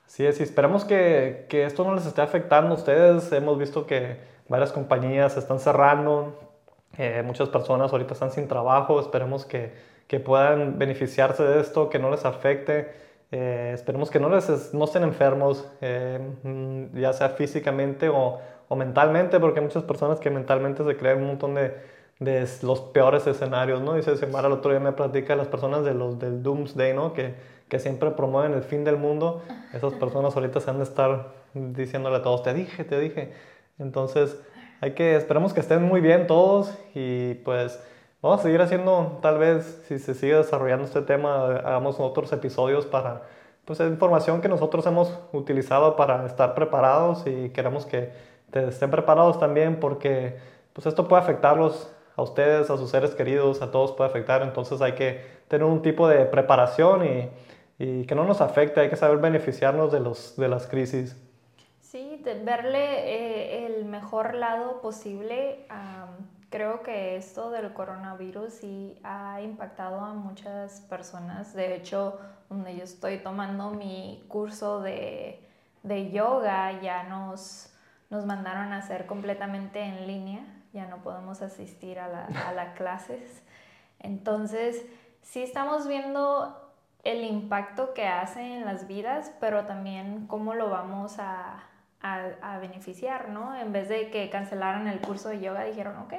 Sí, 0.08 0.26
es, 0.26 0.40
y 0.40 0.44
esperamos 0.44 0.86
que, 0.86 1.48
que, 1.50 1.66
esto 1.66 1.84
no 1.84 1.94
les 1.94 2.06
esté 2.06 2.22
afectando 2.22 2.72
a 2.72 2.78
ustedes. 2.78 3.30
Hemos 3.34 3.60
visto 3.60 3.86
que 3.86 4.18
varias 4.50 4.72
compañías 4.72 5.38
están 5.38 5.60
cerrando, 5.60 6.34
eh, 6.98 7.22
muchas 7.26 7.50
personas 7.50 7.92
ahorita 7.92 8.14
están 8.14 8.32
sin 8.32 8.48
trabajo, 8.48 9.00
esperemos 9.00 9.46
que, 9.46 9.74
que, 10.08 10.20
puedan 10.20 10.80
beneficiarse 10.80 11.44
de 11.44 11.60
esto, 11.60 11.90
que 11.90 12.00
no 12.00 12.10
les 12.10 12.26
afecte, 12.26 12.92
eh, 13.32 13.72
esperemos 13.74 14.10
que 14.10 14.20
no, 14.20 14.30
les, 14.30 14.74
no 14.74 14.86
estén 14.86 15.04
enfermos, 15.04 15.70
eh, 15.82 16.20
mm, 16.44 16.98
ya 16.98 17.14
sea 17.14 17.30
físicamente 17.30 18.10
o, 18.10 18.40
o, 18.68 18.76
mentalmente, 18.76 19.40
porque 19.40 19.60
hay 19.60 19.66
muchas 19.66 19.84
personas 19.84 20.20
que 20.20 20.30
mentalmente 20.30 20.84
se 20.84 20.98
creen 20.98 21.20
un 21.20 21.28
montón 21.28 21.56
de, 21.56 21.76
de 22.20 22.48
los 22.64 22.82
peores 22.82 23.28
escenarios, 23.28 23.82
¿no? 23.82 23.94
Dice 23.94 24.16
Xiomara 24.16 24.48
el 24.48 24.54
otro 24.54 24.72
día 24.72 24.80
me 24.80 24.94
platica 24.94 25.36
las 25.36 25.48
personas 25.48 25.84
de 25.84 25.94
los 25.94 26.18
del 26.18 26.42
Doomsday, 26.42 26.94
¿no? 26.94 27.14
Que, 27.14 27.36
que 27.68 27.80
siempre 27.80 28.12
promueven 28.12 28.54
el 28.54 28.64
fin 28.64 28.84
del 28.84 28.98
mundo, 28.98 29.44
esas 29.74 29.94
personas 29.94 30.36
ahorita 30.36 30.62
se 30.62 30.70
han 30.70 30.78
de 30.78 30.84
estar 30.84 31.34
diciéndole 31.54 32.18
a 32.18 32.22
todos, 32.22 32.44
te 32.44 32.54
dije, 32.54 32.84
te 32.84 33.00
dije. 33.00 33.34
Entonces, 33.80 34.40
hay 34.82 34.94
que, 34.94 35.16
esperamos 35.16 35.54
que 35.54 35.60
estén 35.60 35.84
muy 35.84 36.02
bien 36.02 36.28
todos 36.28 36.74
y 36.94 37.36
pues 37.36 37.80
vamos 38.22 38.40
a 38.42 38.44
seguir 38.44 38.62
haciendo, 38.62 39.20
tal 39.22 39.38
vez, 39.38 39.84
si 39.88 40.00
se 40.00 40.14
sigue 40.14 40.36
desarrollando 40.36 40.86
este 40.86 41.02
tema, 41.02 41.46
hagamos 41.46 42.00
otros 42.00 42.32
episodios 42.34 42.86
para, 42.86 43.24
pues, 43.66 43.80
información 43.80 44.42
que 44.42 44.50
nosotros 44.50 44.86
hemos 44.86 45.18
utilizado 45.34 45.96
para 45.96 46.26
estar 46.26 46.56
preparados 46.56 47.26
y 47.28 47.50
queremos 47.50 47.86
que 47.86 48.12
estén 48.54 48.92
preparados 48.92 49.40
también 49.40 49.80
porque, 49.80 50.38
pues, 50.74 50.88
esto 50.88 51.08
puede 51.08 51.22
afectarlos 51.24 51.92
a 52.16 52.22
ustedes, 52.24 52.70
a 52.70 52.78
sus 52.78 52.90
seres 52.90 53.14
queridos, 53.16 53.62
a 53.62 53.72
todos 53.72 53.92
puede 53.92 54.10
afectar, 54.10 54.42
entonces 54.42 54.82
hay 54.82 54.94
que 54.94 55.22
tener 55.48 55.66
un 55.66 55.82
tipo 55.82 56.08
de 56.08 56.26
preparación 56.26 57.06
y, 57.06 57.30
y 57.80 58.06
que 58.06 58.16
no 58.16 58.26
nos 58.26 58.42
afecte, 58.42 58.80
hay 58.80 58.90
que 58.90 58.96
saber 58.96 59.18
beneficiarnos 59.18 59.92
de, 59.92 60.00
los, 60.00 60.36
de 60.36 60.48
las 60.48 60.68
crisis. 60.68 61.16
Sí, 61.98 62.22
verle 62.44 63.10
eh, 63.10 63.66
el 63.66 63.86
mejor 63.86 64.36
lado 64.36 64.82
posible. 64.82 65.66
creo 66.52 66.84
que 66.84 67.16
esto 67.18 67.50
del 67.50 67.74
coronavirus 67.74 68.54
sí 68.54 69.00
ha 69.04 69.42
impactado 69.42 70.02
a 70.02 70.14
muchas 70.14 70.82
personas. 70.82 71.56
De 71.56 71.74
hecho, 71.74 72.20
donde 72.50 72.78
yo 72.78 72.84
estoy 72.84 73.18
tomando 73.18 73.72
mi 73.72 74.24
curso 74.28 74.80
de, 74.80 75.44
de 75.82 76.12
yoga, 76.12 76.80
ya 76.82 77.02
nos, 77.02 77.74
nos 78.12 78.28
mandaron 78.28 78.74
a 78.74 78.78
hacer 78.78 79.08
completamente 79.08 79.82
en 79.82 80.06
línea. 80.06 80.46
Ya 80.74 80.86
no 80.86 80.98
podemos 80.98 81.42
asistir 81.42 81.98
a, 81.98 82.08
la, 82.08 82.26
a 82.48 82.54
las 82.54 82.78
clases. 82.78 83.44
Entonces, 83.98 84.86
sí 85.24 85.42
estamos 85.42 85.88
viendo 85.88 86.76
el 87.04 87.24
impacto 87.24 87.96
que 87.96 88.06
hace 88.08 88.58
en 88.58 88.66
las 88.66 88.86
vidas, 88.86 89.32
pero 89.40 89.66
también 89.66 90.28
cómo 90.28 90.54
lo 90.54 90.70
vamos 90.70 91.18
a, 91.18 91.64
a, 92.02 92.58
beneficiar, 92.60 93.30
¿no? 93.30 93.56
En 93.56 93.74
vez 93.74 93.90
de 93.90 94.10
que 94.10 94.30
cancelaran 94.30 94.88
el 94.88 95.00
curso 95.00 95.30
de 95.30 95.40
yoga, 95.40 95.64
dijeron, 95.64 95.96
ok, 95.98 96.14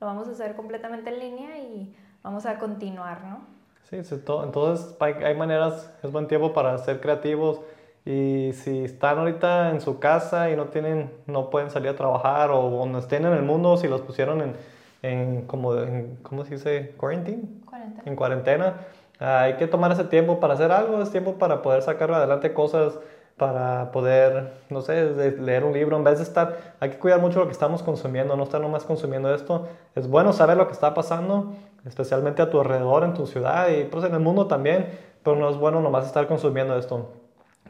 lo 0.00 0.06
vamos 0.06 0.28
a 0.28 0.32
hacer 0.32 0.56
completamente 0.56 1.10
en 1.10 1.18
línea 1.18 1.58
y 1.58 1.94
vamos 2.22 2.46
a 2.46 2.58
continuar, 2.58 3.24
¿no? 3.24 3.46
Sí, 3.90 3.96
entonces 3.96 4.96
hay 5.00 5.34
maneras, 5.36 5.92
es 6.02 6.10
buen 6.10 6.26
tiempo 6.26 6.52
para 6.52 6.76
ser 6.78 7.00
creativos 7.00 7.60
y 8.06 8.52
si 8.52 8.84
están 8.84 9.18
ahorita 9.18 9.70
en 9.70 9.80
su 9.80 9.98
casa 9.98 10.50
y 10.50 10.56
no 10.56 10.66
tienen, 10.66 11.10
no 11.26 11.48
pueden 11.48 11.70
salir 11.70 11.88
a 11.90 11.96
trabajar 11.96 12.50
o 12.50 12.68
donde 12.70 12.98
estén 12.98 13.24
en 13.24 13.32
el 13.32 13.42
mundo, 13.42 13.76
si 13.78 13.88
los 13.88 14.02
pusieron 14.02 14.42
en, 14.42 14.56
en 15.02 15.46
como, 15.46 15.74
en, 15.76 16.16
¿cómo 16.22 16.44
se 16.44 16.54
dice? 16.54 16.94
Quarantine. 16.98 17.42
Cuarentena. 17.64 18.02
En 18.04 18.16
cuarentena. 18.16 18.74
hay 19.20 19.54
que 19.54 19.66
tomar 19.66 19.92
ese 19.92 20.04
tiempo 20.04 20.38
para 20.38 20.54
hacer 20.54 20.70
algo, 20.70 21.00
es 21.00 21.10
tiempo 21.10 21.34
para 21.34 21.62
poder 21.62 21.82
sacar 21.82 22.10
adelante 22.12 22.52
cosas 22.52 22.98
para 23.36 23.90
poder, 23.90 24.52
no 24.70 24.80
sé, 24.80 25.10
leer 25.40 25.64
un 25.64 25.72
libro, 25.72 25.96
en 25.96 26.04
vez 26.04 26.18
de 26.18 26.24
estar, 26.24 26.76
hay 26.78 26.90
que 26.90 26.98
cuidar 26.98 27.20
mucho 27.20 27.40
lo 27.40 27.46
que 27.46 27.52
estamos 27.52 27.82
consumiendo, 27.82 28.36
no 28.36 28.44
estar 28.44 28.60
nomás 28.60 28.84
consumiendo 28.84 29.34
esto. 29.34 29.66
Es 29.96 30.08
bueno 30.08 30.32
saber 30.32 30.56
lo 30.56 30.66
que 30.68 30.72
está 30.72 30.94
pasando, 30.94 31.52
especialmente 31.84 32.42
a 32.42 32.50
tu 32.50 32.60
alrededor, 32.60 33.02
en 33.02 33.14
tu 33.14 33.26
ciudad 33.26 33.68
y 33.70 33.84
pues 33.84 34.04
en 34.04 34.14
el 34.14 34.20
mundo 34.20 34.46
también, 34.46 34.88
pero 35.22 35.36
no 35.36 35.50
es 35.50 35.56
bueno 35.56 35.80
nomás 35.80 36.06
estar 36.06 36.28
consumiendo 36.28 36.78
esto, 36.78 37.10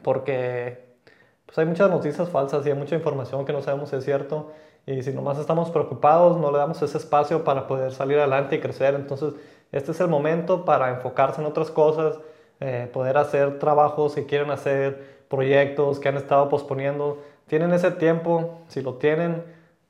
porque 0.03 0.97
pues 1.45 1.57
hay 1.57 1.65
muchas 1.65 1.89
noticias 1.89 2.29
falsas 2.29 2.65
y 2.65 2.69
hay 2.69 2.75
mucha 2.75 2.95
información 2.95 3.45
que 3.45 3.53
no 3.53 3.61
sabemos 3.61 3.89
si 3.89 3.95
es 3.95 4.05
cierto, 4.05 4.51
y 4.85 5.01
si 5.01 5.13
nomás 5.13 5.39
estamos 5.39 5.71
preocupados, 5.71 6.37
no 6.37 6.51
le 6.51 6.59
damos 6.59 6.79
ese 6.83 6.97
espacio 6.99 7.43
para 7.43 7.65
poder 7.65 7.91
salir 7.91 8.19
adelante 8.19 8.55
y 8.55 8.59
crecer, 8.59 8.93
entonces 8.93 9.33
este 9.71 9.91
es 9.91 9.99
el 9.99 10.09
momento 10.09 10.63
para 10.63 10.89
enfocarse 10.89 11.41
en 11.41 11.47
otras 11.47 11.71
cosas, 11.71 12.19
eh, 12.59 12.89
poder 12.93 13.17
hacer 13.17 13.59
trabajos 13.59 14.15
que 14.15 14.25
quieren 14.25 14.51
hacer, 14.51 15.14
proyectos 15.29 15.99
que 15.99 16.09
han 16.09 16.17
estado 16.17 16.49
posponiendo. 16.49 17.19
Tienen 17.47 17.73
ese 17.73 17.91
tiempo, 17.91 18.59
si 18.67 18.81
lo 18.81 18.95
tienen, 18.95 19.43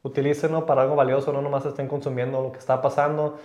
utilícenlo 0.05 0.67
para 0.67 0.83
algo 0.83 0.95
valioso, 0.95 1.33
no 1.33 1.41
nomás 1.41 1.65
estén 1.65 1.87
consumiendo 1.87 2.39
lo 2.41 2.51
que 2.51 2.59
está 2.59 2.79
pasando, 2.79 3.39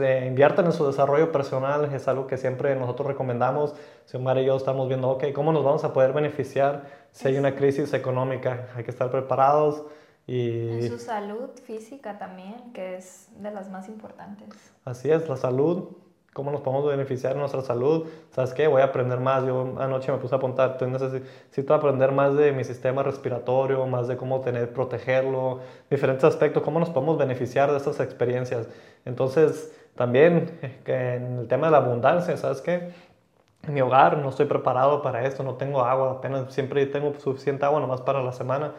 eh, 0.00 0.24
inviertan 0.26 0.66
en 0.66 0.72
su 0.72 0.84
desarrollo 0.84 1.30
personal, 1.30 1.92
es 1.94 2.08
algo 2.08 2.26
que 2.26 2.36
siempre 2.36 2.74
nosotros 2.74 3.06
recomendamos. 3.06 3.74
Si 4.06 4.16
Omar 4.16 4.38
y 4.38 4.44
yo 4.44 4.56
estamos 4.56 4.88
viendo, 4.88 5.08
ok, 5.08 5.26
¿cómo 5.32 5.52
nos 5.52 5.62
vamos 5.62 5.84
a 5.84 5.92
poder 5.92 6.12
beneficiar 6.12 6.82
si 7.12 7.28
hay 7.28 7.38
una 7.38 7.54
crisis 7.54 7.92
económica? 7.92 8.70
Hay 8.74 8.82
que 8.82 8.90
estar 8.90 9.08
preparados. 9.10 9.84
Y... 10.26 10.80
En 10.80 10.88
su 10.88 10.98
salud 10.98 11.50
física 11.64 12.18
también, 12.18 12.72
que 12.72 12.96
es 12.96 13.28
de 13.36 13.52
las 13.52 13.70
más 13.70 13.88
importantes. 13.88 14.48
Así 14.84 15.12
es, 15.12 15.28
la 15.28 15.36
salud 15.36 15.90
cómo 16.32 16.50
nos 16.50 16.60
podemos 16.60 16.86
beneficiar 16.86 17.34
de 17.34 17.40
nuestra 17.40 17.62
salud. 17.62 18.06
¿Sabes 18.30 18.54
qué? 18.54 18.68
Voy 18.68 18.82
a 18.82 18.86
aprender 18.86 19.18
más. 19.20 19.44
Yo 19.44 19.74
anoche 19.78 20.12
me 20.12 20.18
puse 20.18 20.34
a 20.34 20.38
apuntar, 20.38 20.80
necesito 20.80 21.74
aprender 21.74 22.12
más 22.12 22.36
de 22.36 22.52
mi 22.52 22.64
sistema 22.64 23.02
respiratorio, 23.02 23.86
más 23.86 24.08
de 24.08 24.16
cómo 24.16 24.40
tener, 24.40 24.72
protegerlo, 24.72 25.60
diferentes 25.90 26.24
aspectos, 26.24 26.62
cómo 26.62 26.78
nos 26.78 26.90
podemos 26.90 27.18
beneficiar 27.18 27.70
de 27.70 27.76
estas 27.76 28.00
experiencias. 28.00 28.68
Entonces, 29.04 29.74
también 29.96 30.58
en 30.86 31.38
el 31.40 31.48
tema 31.48 31.66
de 31.66 31.72
la 31.72 31.78
abundancia, 31.78 32.36
¿sabes 32.36 32.60
qué? 32.60 32.90
En 33.66 33.74
mi 33.74 33.80
hogar 33.82 34.16
no 34.16 34.30
estoy 34.30 34.46
preparado 34.46 35.02
para 35.02 35.26
esto, 35.26 35.42
no 35.42 35.54
tengo 35.54 35.82
agua, 35.82 36.12
apenas 36.12 36.54
siempre 36.54 36.86
tengo 36.86 37.12
suficiente 37.18 37.64
agua 37.66 37.80
nomás 37.80 38.00
para 38.00 38.22
la 38.22 38.32
semana. 38.32 38.72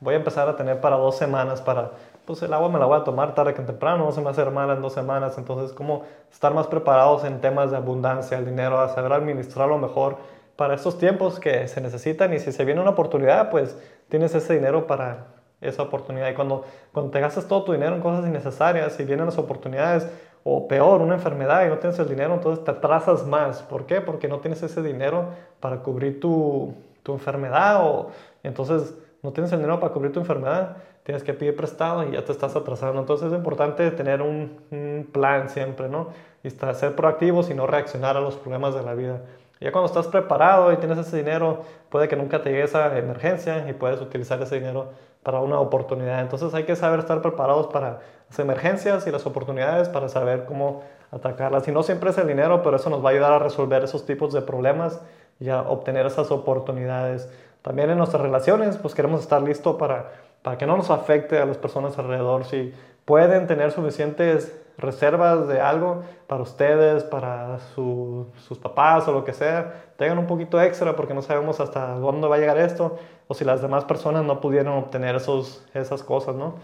Voy 0.00 0.14
a 0.14 0.18
empezar 0.18 0.48
a 0.48 0.54
tener 0.54 0.80
para 0.80 0.96
dos 0.96 1.16
semanas 1.16 1.60
para 1.60 1.90
pues 2.28 2.42
el 2.42 2.52
agua 2.52 2.68
me 2.68 2.78
la 2.78 2.84
voy 2.84 3.00
a 3.00 3.04
tomar 3.04 3.34
tarde 3.34 3.54
que 3.54 3.62
temprano, 3.62 4.04
no 4.04 4.12
se 4.12 4.20
me 4.20 4.24
va 4.24 4.30
a 4.30 4.32
hacer 4.32 4.50
mal 4.50 4.68
en 4.68 4.82
dos 4.82 4.92
semanas, 4.92 5.38
entonces 5.38 5.72
como 5.72 6.02
estar 6.30 6.52
más 6.52 6.66
preparados 6.66 7.24
en 7.24 7.40
temas 7.40 7.70
de 7.70 7.78
abundancia, 7.78 8.36
el 8.36 8.44
dinero, 8.44 8.78
a 8.80 8.90
saber 8.90 9.14
administrarlo 9.14 9.78
mejor 9.78 10.18
para 10.54 10.74
estos 10.74 10.98
tiempos 10.98 11.40
que 11.40 11.66
se 11.68 11.80
necesitan 11.80 12.34
y 12.34 12.38
si 12.38 12.52
se 12.52 12.66
viene 12.66 12.82
una 12.82 12.90
oportunidad, 12.90 13.48
pues 13.48 13.78
tienes 14.10 14.34
ese 14.34 14.52
dinero 14.52 14.86
para 14.86 15.28
esa 15.62 15.84
oportunidad 15.84 16.28
y 16.28 16.34
cuando, 16.34 16.66
cuando 16.92 17.10
te 17.12 17.18
gastas 17.18 17.48
todo 17.48 17.64
tu 17.64 17.72
dinero 17.72 17.94
en 17.94 18.02
cosas 18.02 18.26
innecesarias 18.26 19.00
y 19.00 19.04
vienen 19.04 19.24
las 19.24 19.38
oportunidades 19.38 20.06
o 20.44 20.68
peor, 20.68 21.00
una 21.00 21.14
enfermedad 21.14 21.64
y 21.64 21.70
no 21.70 21.78
tienes 21.78 21.98
el 21.98 22.10
dinero, 22.10 22.34
entonces 22.34 22.62
te 22.62 22.72
atrasas 22.72 23.26
más. 23.26 23.62
¿Por 23.62 23.86
qué? 23.86 24.02
Porque 24.02 24.28
no 24.28 24.40
tienes 24.40 24.62
ese 24.62 24.82
dinero 24.82 25.30
para 25.60 25.78
cubrir 25.78 26.20
tu, 26.20 26.74
tu 27.02 27.14
enfermedad 27.14 27.86
o 27.86 28.10
entonces 28.42 28.94
no 29.22 29.32
tienes 29.32 29.50
el 29.52 29.60
dinero 29.60 29.80
para 29.80 29.94
cubrir 29.94 30.12
tu 30.12 30.20
enfermedad 30.20 30.76
tienes 31.08 31.22
que 31.22 31.32
pedir 31.32 31.56
prestado 31.56 32.06
y 32.06 32.10
ya 32.12 32.22
te 32.22 32.32
estás 32.32 32.54
atrasando. 32.54 33.00
Entonces 33.00 33.28
es 33.28 33.32
importante 33.32 33.90
tener 33.92 34.20
un, 34.20 35.08
plan 35.10 35.48
siempre, 35.48 35.88
¿no? 35.88 36.08
Y 36.42 36.48
estar, 36.48 36.74
ser 36.74 36.94
proactivos 36.96 37.48
y 37.48 37.54
no 37.54 37.66
reaccionar 37.66 38.18
a 38.18 38.20
los 38.20 38.36
problemas 38.36 38.74
de 38.74 38.82
la 38.82 38.92
vida. 38.92 39.22
Ya 39.58 39.72
cuando 39.72 39.86
estás 39.86 40.06
preparado 40.06 40.70
y 40.70 40.76
tienes 40.76 40.98
ese 40.98 41.16
dinero, 41.16 41.62
puede 41.88 42.08
que 42.08 42.16
nunca 42.16 42.42
te 42.42 42.50
llegue 42.50 42.64
esa 42.64 42.98
emergencia 42.98 43.70
y 43.70 43.72
puedes 43.72 44.02
utilizar 44.02 44.42
ese 44.42 44.56
dinero 44.56 44.90
para 45.22 45.40
una 45.40 45.58
oportunidad. 45.58 46.20
Entonces 46.20 46.52
hay 46.52 46.64
que 46.64 46.76
saber 46.76 46.98
estar 46.98 47.22
preparados 47.22 47.68
para 47.68 48.00
las 48.28 48.38
emergencias 48.38 49.06
y 49.06 49.10
las 49.10 49.24
oportunidades 49.24 49.88
para 49.88 50.10
saber 50.10 50.44
cómo 50.44 50.82
atacarlas. 51.10 51.66
Y 51.68 51.72
no 51.72 51.84
siempre 51.84 52.10
es 52.10 52.18
el 52.18 52.26
dinero, 52.26 52.62
pero 52.62 52.76
eso 52.76 52.90
nos 52.90 53.02
va 53.02 53.08
a 53.08 53.12
ayudar 53.12 53.32
a 53.32 53.38
resolver 53.38 53.82
esos 53.82 54.04
tipos 54.04 54.34
de 54.34 54.42
problemas 54.42 55.00
y 55.40 55.48
a 55.48 55.62
obtener 55.62 56.04
esas 56.04 56.30
oportunidades. 56.30 57.30
También 57.62 57.88
en 57.88 57.96
nuestras 57.96 58.22
relaciones, 58.22 58.76
pues 58.76 58.94
queremos 58.94 59.22
estar 59.22 59.42
listos 59.42 59.76
para, 59.76 60.10
para 60.48 60.56
que 60.56 60.64
no 60.64 60.78
nos 60.78 60.88
afecte 60.88 61.36
a 61.36 61.44
las 61.44 61.58
personas 61.58 61.98
alrededor. 61.98 62.46
Si 62.46 62.72
pueden 63.04 63.46
tener 63.46 63.70
suficientes 63.70 64.58
reservas 64.78 65.46
de 65.46 65.60
algo 65.60 66.04
para 66.26 66.42
ustedes, 66.42 67.04
para 67.04 67.58
sus 67.74 68.58
papás 68.58 69.06
o 69.08 69.12
lo 69.12 69.26
que 69.26 69.34
sea, 69.34 69.90
tengan 69.98 70.16
un 70.16 70.26
poquito 70.26 70.58
extra 70.58 70.96
porque 70.96 71.12
no 71.12 71.20
sabemos 71.20 71.60
hasta 71.60 71.96
dónde 71.96 72.28
va 72.28 72.36
a 72.36 72.38
llegar 72.38 72.56
esto 72.56 72.96
o 73.26 73.34
si 73.34 73.44
las 73.44 73.60
demás 73.60 73.84
personas 73.84 74.24
no 74.24 74.40
pudieron 74.40 74.72
obtener 74.72 75.16
esos, 75.16 75.66
esas 75.74 76.02
cosas, 76.02 76.34
¿no? 76.34 76.54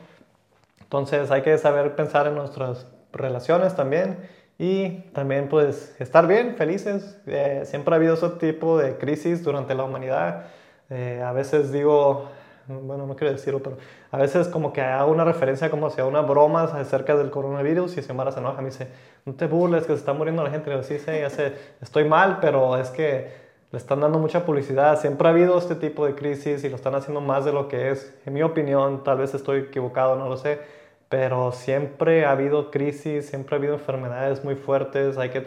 Entonces 0.80 1.30
hay 1.30 1.42
que 1.42 1.58
saber 1.58 1.94
pensar 1.94 2.26
en 2.26 2.36
nuestras 2.36 2.86
relaciones 3.12 3.76
también 3.76 4.16
y 4.56 5.00
también 5.12 5.50
pues 5.50 5.94
estar 5.98 6.26
bien, 6.26 6.56
felices. 6.56 7.18
Eh, 7.26 7.64
siempre 7.66 7.92
ha 7.94 7.96
habido 7.96 8.14
ese 8.14 8.30
tipo 8.30 8.78
de 8.78 8.96
crisis 8.96 9.44
durante 9.44 9.74
la 9.74 9.84
humanidad. 9.84 10.46
Eh, 10.88 11.22
a 11.22 11.32
veces 11.32 11.70
digo, 11.70 12.30
bueno, 12.68 13.06
no 13.06 13.16
quiero 13.16 13.32
decirlo, 13.32 13.62
pero 13.62 13.76
a 14.10 14.18
veces 14.18 14.48
como 14.48 14.72
que 14.72 14.80
hago 14.80 15.10
una 15.10 15.24
referencia 15.24 15.70
como 15.70 15.86
hacia 15.86 16.06
una 16.06 16.22
broma 16.22 16.62
acerca 16.64 17.16
del 17.16 17.30
coronavirus 17.30 17.96
y 17.98 18.02
Xiomara 18.02 18.32
se 18.32 18.40
enoja, 18.40 18.62
me 18.62 18.70
dice, 18.70 18.88
no 19.24 19.34
te 19.34 19.46
burles 19.46 19.82
que 19.86 19.92
se 19.92 19.98
está 19.98 20.12
muriendo 20.12 20.42
la 20.42 20.50
gente. 20.50 20.70
Y 20.70 20.74
yo, 20.74 20.82
sí, 20.82 20.98
sí, 20.98 21.10
ya 21.20 21.30
sé, 21.30 21.54
estoy 21.82 22.04
mal, 22.04 22.38
pero 22.40 22.76
es 22.76 22.90
que 22.90 23.44
le 23.70 23.78
están 23.78 24.00
dando 24.00 24.18
mucha 24.18 24.44
publicidad. 24.44 25.00
Siempre 25.00 25.28
ha 25.28 25.30
habido 25.32 25.58
este 25.58 25.74
tipo 25.74 26.06
de 26.06 26.14
crisis 26.14 26.62
y 26.64 26.68
lo 26.68 26.76
están 26.76 26.94
haciendo 26.94 27.20
más 27.20 27.44
de 27.44 27.52
lo 27.52 27.68
que 27.68 27.90
es. 27.90 28.14
En 28.24 28.32
mi 28.32 28.42
opinión, 28.42 29.04
tal 29.04 29.18
vez 29.18 29.34
estoy 29.34 29.60
equivocado, 29.60 30.16
no 30.16 30.28
lo 30.28 30.36
sé, 30.36 30.60
pero 31.08 31.52
siempre 31.52 32.24
ha 32.24 32.30
habido 32.30 32.70
crisis, 32.70 33.26
siempre 33.26 33.56
ha 33.56 33.58
habido 33.58 33.74
enfermedades 33.74 34.44
muy 34.44 34.54
fuertes. 34.54 35.18
Hay 35.18 35.30
que 35.30 35.44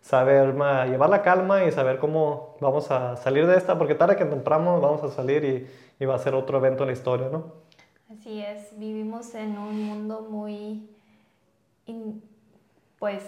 saber 0.00 0.54
llevar 0.88 1.10
la 1.10 1.22
calma 1.22 1.64
y 1.64 1.72
saber 1.72 1.98
cómo 1.98 2.56
vamos 2.60 2.90
a 2.90 3.16
salir 3.16 3.46
de 3.46 3.56
esta, 3.56 3.78
porque 3.78 3.94
tarde 3.94 4.16
que 4.16 4.24
temprano 4.24 4.80
vamos 4.80 5.02
a 5.02 5.08
salir 5.10 5.44
y 5.44 5.66
y 6.00 6.06
va 6.06 6.14
a 6.16 6.18
ser 6.18 6.34
otro 6.34 6.58
evento 6.58 6.82
en 6.82 6.88
la 6.88 6.92
historia, 6.94 7.28
¿no? 7.28 7.52
Así 8.10 8.42
es, 8.42 8.76
vivimos 8.76 9.34
en 9.36 9.56
un 9.56 9.84
mundo 9.84 10.26
muy, 10.28 10.90
pues, 12.98 13.22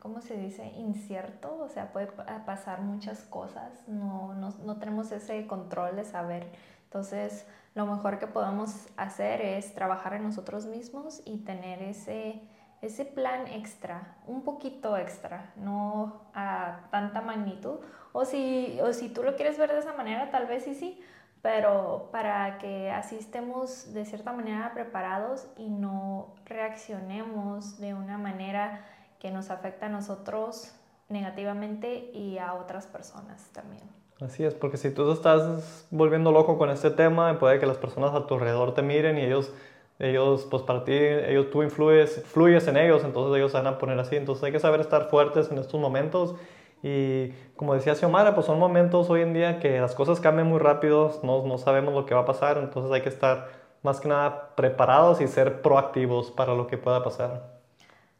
¿cómo 0.00 0.20
se 0.20 0.36
dice? 0.36 0.66
Incierto, 0.76 1.56
o 1.60 1.68
sea, 1.68 1.92
puede 1.92 2.08
pasar 2.44 2.80
muchas 2.80 3.20
cosas, 3.22 3.86
no, 3.86 4.34
no, 4.34 4.52
no 4.64 4.78
tenemos 4.78 5.12
ese 5.12 5.46
control 5.46 5.94
de 5.94 6.04
saber. 6.04 6.48
Entonces, 6.84 7.46
lo 7.74 7.86
mejor 7.86 8.18
que 8.18 8.26
podemos 8.26 8.88
hacer 8.96 9.40
es 9.40 9.74
trabajar 9.74 10.14
en 10.14 10.24
nosotros 10.24 10.66
mismos 10.66 11.22
y 11.24 11.38
tener 11.38 11.82
ese, 11.82 12.40
ese 12.82 13.04
plan 13.04 13.46
extra, 13.48 14.16
un 14.26 14.42
poquito 14.42 14.96
extra, 14.96 15.52
no 15.56 16.22
a 16.34 16.88
tanta 16.90 17.20
magnitud. 17.20 17.80
O 18.12 18.24
si, 18.24 18.78
o 18.80 18.92
si 18.92 19.08
tú 19.08 19.22
lo 19.22 19.36
quieres 19.36 19.58
ver 19.58 19.72
de 19.72 19.80
esa 19.80 19.92
manera, 19.92 20.30
tal 20.30 20.46
vez 20.46 20.64
sí, 20.64 20.74
sí, 20.74 21.00
pero 21.44 22.08
para 22.10 22.56
que 22.56 22.90
así 22.90 23.16
estemos 23.16 23.92
de 23.92 24.06
cierta 24.06 24.32
manera 24.32 24.72
preparados 24.72 25.46
y 25.58 25.68
no 25.68 26.32
reaccionemos 26.46 27.78
de 27.78 27.92
una 27.92 28.16
manera 28.16 28.86
que 29.18 29.30
nos 29.30 29.50
afecta 29.50 29.84
a 29.84 29.88
nosotros 29.90 30.74
negativamente 31.10 32.10
y 32.14 32.38
a 32.38 32.54
otras 32.54 32.86
personas 32.86 33.50
también. 33.52 33.82
Así 34.22 34.42
es, 34.42 34.54
porque 34.54 34.78
si 34.78 34.90
tú 34.90 35.12
estás 35.12 35.86
volviendo 35.90 36.32
loco 36.32 36.56
con 36.56 36.70
este 36.70 36.90
tema, 36.90 37.38
puede 37.38 37.60
que 37.60 37.66
las 37.66 37.76
personas 37.76 38.14
a 38.14 38.26
tu 38.26 38.36
alrededor 38.36 38.72
te 38.72 38.80
miren 38.80 39.18
y 39.18 39.24
ellos, 39.24 39.52
ellos 39.98 40.46
pues 40.50 40.62
para 40.62 40.82
ti, 40.84 40.94
ellos, 40.94 41.50
tú 41.50 41.62
influyes, 41.62 42.22
fluyes 42.24 42.66
en 42.68 42.78
ellos, 42.78 43.04
entonces 43.04 43.36
ellos 43.36 43.52
se 43.52 43.58
van 43.58 43.66
a 43.66 43.76
poner 43.76 43.98
así. 43.98 44.16
Entonces 44.16 44.42
hay 44.44 44.52
que 44.52 44.60
saber 44.60 44.80
estar 44.80 45.10
fuertes 45.10 45.50
en 45.50 45.58
estos 45.58 45.78
momentos 45.78 46.36
y 46.86 47.32
como 47.56 47.74
decía 47.74 47.94
Xiomara, 47.94 48.34
pues 48.34 48.44
son 48.44 48.58
momentos 48.58 49.08
hoy 49.08 49.22
en 49.22 49.32
día 49.32 49.58
que 49.58 49.80
las 49.80 49.94
cosas 49.94 50.20
cambian 50.20 50.48
muy 50.48 50.58
rápido, 50.58 51.18
no, 51.22 51.42
no 51.46 51.56
sabemos 51.56 51.94
lo 51.94 52.04
que 52.04 52.14
va 52.14 52.20
a 52.20 52.24
pasar, 52.26 52.58
entonces 52.58 52.92
hay 52.92 53.00
que 53.00 53.08
estar 53.08 53.48
más 53.82 54.00
que 54.00 54.08
nada 54.08 54.54
preparados 54.54 55.22
y 55.22 55.26
ser 55.26 55.62
proactivos 55.62 56.30
para 56.30 56.54
lo 56.54 56.66
que 56.66 56.76
pueda 56.76 57.02
pasar. 57.02 57.54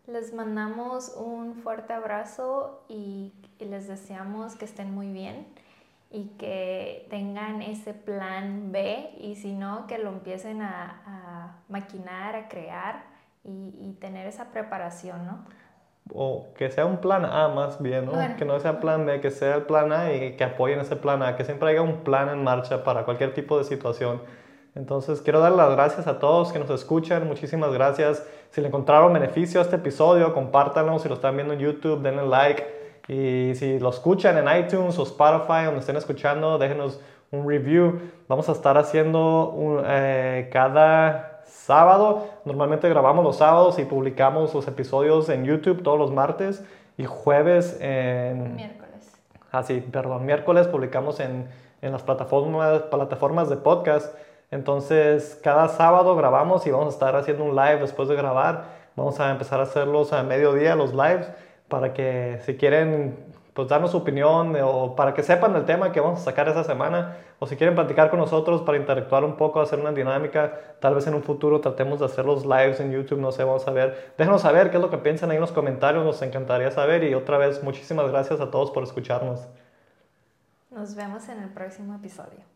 Les 0.07 0.33
mandamos 0.33 1.13
un 1.15 1.57
fuerte 1.57 1.93
abrazo 1.93 2.83
y, 2.89 3.35
les 3.59 3.87
deseamos 3.87 4.57
que 4.57 4.65
estén 4.65 4.95
muy 4.95 5.13
bien 5.13 5.47
y 6.11 6.29
que 6.39 7.07
tengan 7.11 7.61
ese 7.61 7.93
plan 7.93 8.73
B 8.73 9.11
y 9.19 9.37
si 9.37 9.53
no, 9.53 9.87
que 9.87 9.99
lo 9.99 10.09
empiecen 10.09 10.63
a, 10.63 11.61
maquinar, 11.69 12.35
a 12.35 12.49
crear 12.49 13.05
y, 13.45 13.75
y 13.79 13.97
tener 14.01 14.27
esa 14.27 14.53
preparación, 14.53 15.27
¿no? 15.27 15.45
O 16.13 16.49
que 16.57 16.71
sea 16.71 16.85
un 16.85 16.99
plan 16.99 17.25
A 17.25 17.49
más 17.49 17.81
bien, 17.81 18.07
¿no? 18.07 18.13
Que 18.37 18.45
no 18.45 18.59
sea 18.61 18.81
plan 18.81 19.07
B, 19.07 19.21
que 19.21 19.31
sea 19.31 19.57
el 19.57 19.63
plan 19.63 19.93
A 19.93 20.13
y 20.13 20.37
que 20.37 20.45
apoyen 20.45 20.81
ese 20.81 20.97
plan 20.97 21.23
A, 21.23 21.37
que 21.37 21.45
siempre 21.45 21.71
haya 21.71 21.83
un 21.83 21.99
plan 22.05 22.29
en 22.29 22.45
marcha 22.45 22.85
para 22.85 23.05
cualquier 23.05 23.33
tipo 23.33 23.57
de 23.59 23.65
situación. 23.65 24.21
Entonces, 24.75 25.23
quiero 25.23 25.41
dar 25.41 25.53
las 25.53 25.71
gracias 25.71 26.07
a 26.07 26.19
todos 26.19 26.53
que 26.53 26.59
nos 26.59 26.69
escuchan, 26.71 27.27
muchísimas 27.27 27.73
gracias. 27.73 28.27
Si 28.51 28.61
le 28.61 28.69
encontraron 28.69 29.13
beneficio 29.13 29.61
a 29.61 29.63
este 29.63 29.77
episodio, 29.77 30.35
compártanlo, 30.35 30.99
si 30.99 31.09
lo 31.09 31.15
están 31.15 31.37
viendo 31.37 31.55
en 31.55 31.61
YouTube, 31.61 32.03
denle 32.03 32.27
like. 32.27 32.65
Y 33.07 33.55
si 33.55 33.79
lo 33.79 33.91
escuchan 33.91 34.37
en 34.37 34.65
iTunes 34.65 34.99
o 34.99 35.05
Spotify, 35.05 35.65
donde 35.67 35.81
estén 35.81 35.97
escuchando, 35.97 36.59
déjenos 36.59 37.01
un 37.31 37.49
review. 37.49 38.01
Vamos 38.29 38.49
a 38.49 38.53
estar 38.53 38.77
haciendo 38.77 39.83
eh, 39.87 40.49
cada 40.53 41.34
sábado. 41.65 42.27
Normalmente 42.45 42.89
grabamos 42.89 43.25
los 43.25 43.37
sábados 43.37 43.79
y 43.79 43.85
publicamos 43.85 44.55
los 44.55 44.69
episodios 44.69 45.29
en 45.31 45.45
YouTube 45.45 45.83
todos 45.83 45.99
los 45.99 46.13
martes 46.13 46.63
y 46.99 47.07
jueves 47.07 47.79
en... 47.81 48.57
Miércoles. 48.57 49.13
Ah, 49.51 49.63
sí, 49.63 49.81
perdón, 49.81 50.27
miércoles 50.27 50.69
publicamos 50.69 51.21
en, 51.21 51.49
en 51.81 51.93
las 51.93 52.03
plataformas, 52.03 52.83
plataformas 52.83 53.49
de 53.49 53.57
podcast. 53.57 54.15
Entonces, 54.51 55.41
cada 55.43 55.69
sábado 55.69 56.15
grabamos 56.17 56.67
y 56.67 56.71
vamos 56.71 56.87
a 56.87 56.91
estar 56.91 57.17
haciendo 57.17 57.45
un 57.45 57.57
live 57.57 57.81
después 57.81 58.09
de 58.09 58.15
grabar. 58.15 58.65
Vamos 58.95 59.19
a 59.19 59.31
empezar 59.31 59.59
a 59.61 59.63
hacerlos 59.63 60.13
a 60.13 60.23
mediodía, 60.23 60.77
los 60.77 60.93
lives, 60.93 61.31
para 61.69 61.95
que 61.95 62.41
si 62.45 62.57
quieren 62.57 63.17
pues 63.55 63.69
darnos 63.69 63.93
su 63.93 63.99
opinión 63.99 64.55
o 64.63 64.97
para 64.97 65.15
que 65.15 65.23
sepan 65.23 65.55
el 65.55 65.65
tema 65.65 65.93
que 65.93 66.01
vamos 66.01 66.21
a 66.21 66.25
sacar 66.25 66.49
esa 66.49 66.65
semana 66.65 67.17
o 67.39 67.47
si 67.47 67.57
quieren 67.57 67.77
platicar 67.77 68.11
con 68.11 68.19
nosotros 68.19 68.63
para 68.63 68.79
interactuar 68.79 69.25
un 69.25 69.37
poco, 69.37 69.61
hacer 69.61 69.79
una 69.79 69.93
dinámica, 69.93 70.77
tal 70.81 70.97
vez 70.97 71.07
en 71.07 71.15
un 71.15 71.23
futuro 71.23 71.61
tratemos 71.61 72.01
de 72.01 72.07
hacer 72.07 72.25
los 72.25 72.45
lives 72.45 72.81
en 72.81 72.91
YouTube, 72.91 73.21
no 73.21 73.31
sé, 73.31 73.45
vamos 73.45 73.67
a 73.69 73.71
ver. 73.71 74.13
Déjenos 74.19 74.43
saber 74.43 74.71
qué 74.71 74.77
es 74.77 74.83
lo 74.83 74.91
que 74.91 74.99
piensan 74.99 75.31
ahí 75.31 75.37
en 75.37 75.41
los 75.41 75.53
comentarios, 75.53 76.05
nos 76.05 76.21
encantaría 76.23 76.71
saber 76.73 77.05
y 77.05 77.15
otra 77.15 77.39
vez 77.39 77.63
muchísimas 77.63 78.11
gracias 78.11 78.41
a 78.41 78.51
todos 78.51 78.73
por 78.73 78.83
escucharnos. 78.83 79.47
Nos 80.71 80.97
vemos 80.97 81.29
en 81.29 81.41
el 81.41 81.51
próximo 81.51 81.95
episodio. 81.95 82.54